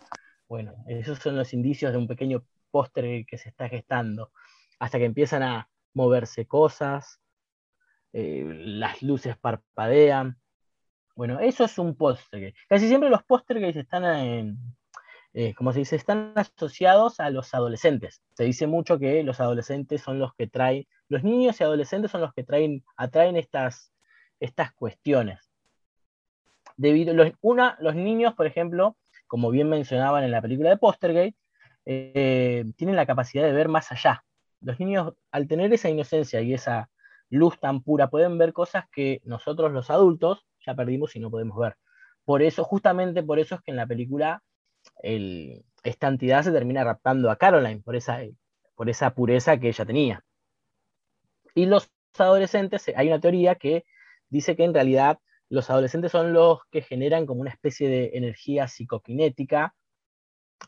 [0.47, 4.31] Bueno, esos son los indicios de un pequeño póster que se está gestando.
[4.79, 7.19] Hasta que empiezan a moverse cosas,
[8.13, 10.39] eh, las luces parpadean,
[11.15, 12.53] Bueno, eso es un póster.
[12.67, 14.03] Casi siempre los póster están
[15.35, 18.21] eh, como se dice, están asociados a los adolescentes.
[18.33, 22.21] Se dice mucho que los adolescentes son los que traen, los niños y adolescentes son
[22.21, 23.91] los que traen, atraen estas,
[24.39, 25.52] estas cuestiones.
[26.77, 28.97] Debido, los, una, los niños, por ejemplo,
[29.27, 31.35] como bien mencionaban en la película de Postergate,
[31.85, 34.23] eh, tienen la capacidad de ver más allá.
[34.61, 36.89] Los niños, al tener esa inocencia y esa
[37.29, 41.57] luz tan pura, pueden ver cosas que nosotros los adultos ya perdimos y no podemos
[41.57, 41.75] ver.
[42.25, 44.41] Por eso, justamente por eso es que en la película
[45.01, 48.19] esta entidad se termina raptando a Caroline, por esa,
[48.75, 50.23] por esa pureza que ella tenía.
[51.55, 53.85] Y los adolescentes, hay una teoría que
[54.29, 55.19] dice que en realidad
[55.49, 59.75] los adolescentes son los que generan como una especie de energía psicoquinética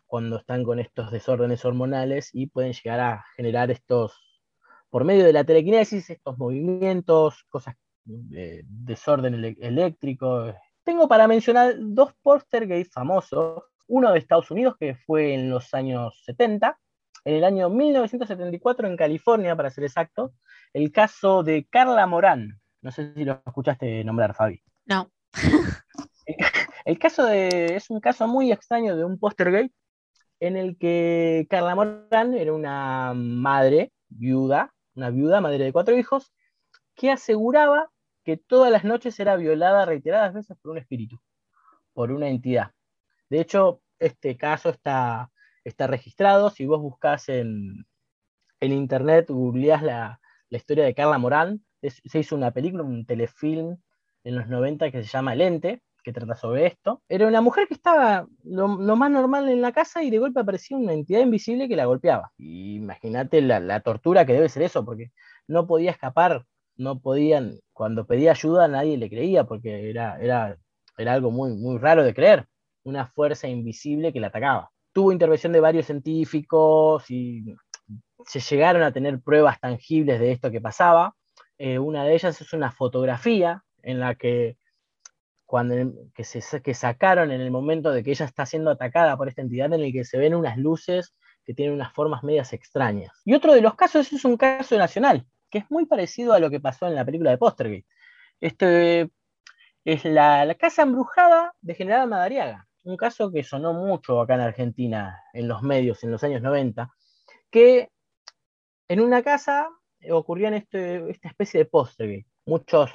[0.06, 4.42] cuando están con estos desórdenes hormonales y pueden llegar a generar estos,
[4.90, 10.54] por medio de la telequinesis, estos movimientos, cosas de desorden eléctrico.
[10.84, 15.74] Tengo para mencionar dos póster gays famosos uno de Estados Unidos, que fue en los
[15.74, 16.80] años 70,
[17.26, 20.34] en el año 1974 en California, para ser exacto,
[20.74, 22.60] el caso de Carla Morán.
[22.86, 24.62] No sé si lo escuchaste nombrar, Fabi.
[24.86, 25.12] No.
[26.86, 29.74] El caso de, es un caso muy extraño de un póster gay
[30.40, 36.32] en el que Carla Morán era una madre viuda, una viuda, madre de cuatro hijos,
[36.94, 37.90] que aseguraba
[38.24, 41.20] que todas las noches era violada reiteradas veces por un espíritu,
[41.92, 42.70] por una entidad.
[43.32, 45.32] De hecho, este caso está,
[45.64, 46.52] está registrado.
[46.52, 47.88] Si vos buscas en,
[48.62, 50.20] internet, googleás la,
[50.52, 53.78] historia de Carla Morán, se hizo una película, un telefilm
[54.24, 57.02] en los 90 que se llama El Ente, que trata sobre esto.
[57.10, 60.78] Era una mujer que estaba lo, más normal en la casa y de golpe aparecía
[60.78, 62.32] una entidad invisible que la golpeaba.
[62.38, 65.12] Imagínate la, tortura que debe ser eso, porque
[65.48, 66.46] no podía escapar,
[66.78, 70.58] no podían, cuando pedía ayuda nadie le creía, porque era, era,
[70.98, 72.48] era algo muy, muy raro de creer
[72.86, 74.72] una fuerza invisible que la atacaba.
[74.94, 77.56] Tuvo intervención de varios científicos y
[78.26, 81.16] se llegaron a tener pruebas tangibles de esto que pasaba.
[81.58, 84.58] Eh, una de ellas es una fotografía en la que,
[85.46, 85.76] cuando,
[86.14, 89.42] que, se, que sacaron en el momento de que ella está siendo atacada por esta
[89.42, 93.12] entidad, en el que se ven unas luces que tienen unas formas medias extrañas.
[93.24, 96.50] Y otro de los casos es un caso nacional, que es muy parecido a lo
[96.50, 97.86] que pasó en la película de Postergate.
[98.42, 99.10] Este
[99.86, 104.42] es la, la casa embrujada de General Madariaga un caso que sonó mucho acá en
[104.42, 106.92] Argentina, en los medios, en los años 90,
[107.50, 107.90] que
[108.88, 109.70] en una casa
[110.12, 112.26] ocurrían este, esta especie de postre.
[112.46, 112.92] Muchos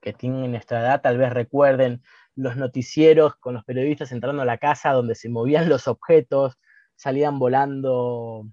[0.00, 2.02] que tienen nuestra edad tal vez recuerden
[2.34, 6.58] los noticieros con los periodistas entrando a la casa donde se movían los objetos,
[6.96, 8.46] salían volando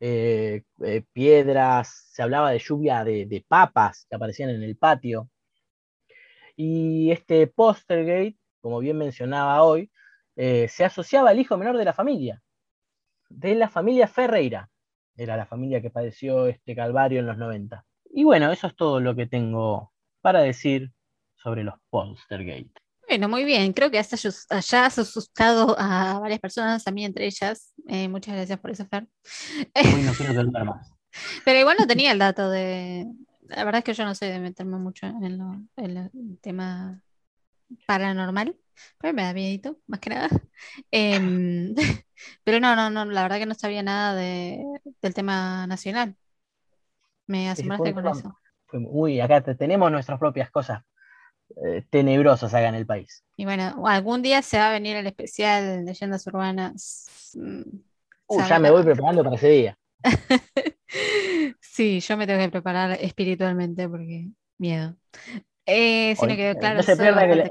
[0.00, 5.30] eh, eh, piedras, se hablaba de lluvia de, de, papas que aparecían en el patio.
[6.56, 9.92] Y este Postergate como bien mencionaba hoy,
[10.36, 12.42] eh, se asociaba al hijo menor de la familia,
[13.28, 14.70] de la familia Ferreira.
[15.16, 17.84] Era la familia que padeció este calvario en los 90.
[18.10, 20.92] Y bueno, eso es todo lo que tengo para decir
[21.36, 22.72] sobre los Polstergate.
[23.08, 23.72] Bueno, muy bien.
[23.72, 24.16] Creo que hasta
[24.50, 27.72] haya asustado a varias personas, a mí entre ellas.
[27.88, 29.06] Eh, muchas gracias por eso, Fer.
[29.74, 30.92] no quiero más.
[31.44, 33.06] Pero igual no tenía el dato de.
[33.42, 37.03] La verdad es que yo no sé de meterme mucho en, el tema
[37.86, 38.56] paranormal,
[38.98, 40.28] pero me da miedito, más que nada.
[40.90, 41.74] Em,
[42.44, 44.64] pero no, no, no, la verdad que no sabía nada de,
[45.02, 46.16] del tema nacional.
[47.26, 48.36] Me asombraste con eso.
[48.72, 50.82] Uy, acá tenemos nuestras propias cosas
[51.64, 53.24] eh, tenebrosas acá en el país.
[53.36, 57.32] Y bueno, algún día se va a venir el especial leyendas urbanas.
[57.34, 57.62] Mm,
[58.48, 59.78] ya me voy preparando para ese día.
[61.60, 64.96] sí, yo me tengo que preparar espiritualmente porque miedo.
[65.66, 66.76] Eh, sí, me quedó claro.
[66.76, 67.50] No se pierda que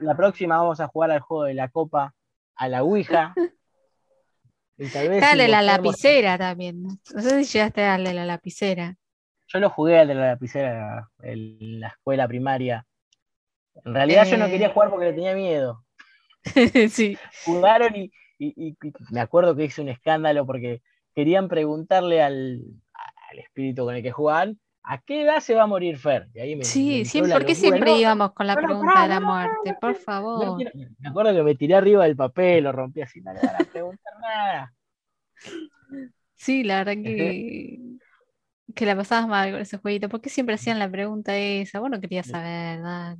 [0.00, 2.14] la, próxima vamos a jugar al juego de la copa
[2.56, 3.34] a la Ouija.
[4.76, 6.82] Dale la lapicera también.
[6.82, 8.96] No sé si llegaste a darle la lapicera.
[9.48, 12.86] Yo lo jugué al de la lapicera en la escuela primaria.
[13.84, 14.72] En realidad yo no quería eh.
[14.72, 15.84] jugar porque le tenía miedo.
[16.90, 17.18] sí.
[17.44, 18.10] Jugaron y,
[19.10, 20.82] me acuerdo que hice un escándalo porque
[21.14, 22.62] querían preguntarle al,
[23.30, 26.28] al espíritu con el que jugaban ¿A qué edad se va a morir Fer?
[26.62, 29.76] sí, siempre, ¿por qué siempre íbamos con la pregunta de la muerte?
[29.80, 30.58] Por favor.
[30.58, 33.58] me acuerdo que me tiré arriba del papel, lo rompí así, no le van a
[33.72, 34.74] preguntar nada.
[36.34, 37.78] Sí, la verdad que,
[38.74, 40.08] que la pasabas mal con ese jueguito.
[40.08, 41.78] ¿Por qué siempre hacían la pregunta esa?
[41.78, 43.16] Bueno, quería saber, ¿verdad?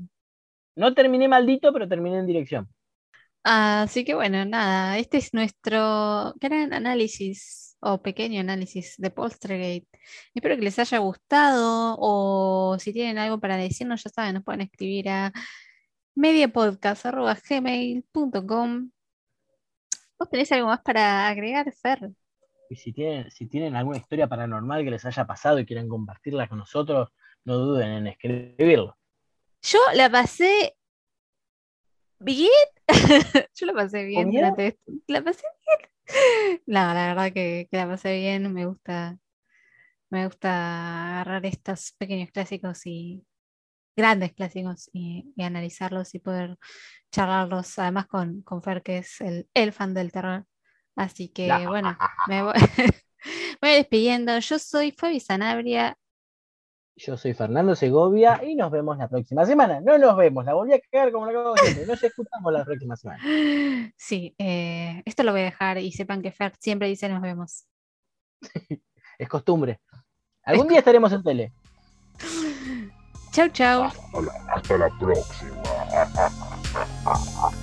[0.75, 2.69] No terminé maldito, pero terminé en dirección.
[3.45, 9.87] Así que bueno, nada, este es nuestro gran análisis o pequeño análisis de Polstergate.
[10.35, 14.61] Espero que les haya gustado o si tienen algo para decirnos, ya saben, nos pueden
[14.63, 15.33] escribir a
[16.15, 18.91] mediapodcast.gmail.com
[20.19, 22.13] ¿Vos tenés algo más para agregar, Fer?
[22.71, 26.49] Y si tienen, si tienen alguna historia paranormal que les haya pasado y quieran compartirla
[26.49, 27.09] con nosotros,
[27.45, 28.97] no duden en escribirlo.
[29.63, 30.77] Yo la pasé
[32.21, 32.49] bien.
[33.55, 34.31] Yo la pasé bien.
[35.09, 35.92] La pasé bien.
[36.67, 38.53] No, la verdad que, que la pasé bien.
[38.53, 39.19] Me gusta,
[40.11, 43.25] me gusta agarrar estos pequeños clásicos y
[43.97, 46.59] grandes clásicos y, y analizarlos y poder
[47.13, 50.47] charlarlos, además con, con Fer, que es el, el fan del terror.
[50.97, 52.55] Así que bueno, me voy,
[53.63, 54.39] me voy despidiendo.
[54.41, 55.99] Yo soy Fabi Sanabria.
[56.97, 59.81] Yo soy Fernando Segovia y nos vemos la próxima semana.
[59.81, 61.87] No nos vemos, la volví a cagar como la cago siempre.
[61.87, 63.23] Nos escuchamos la próxima semana.
[63.97, 67.67] Sí, eh, esto lo voy a dejar y sepan que Fer siempre dice nos vemos.
[69.19, 69.81] Es costumbre.
[70.45, 71.53] Algún día estaremos en tele.
[73.33, 73.85] Chau, chau.
[73.85, 75.63] Hasta la, hasta la próxima.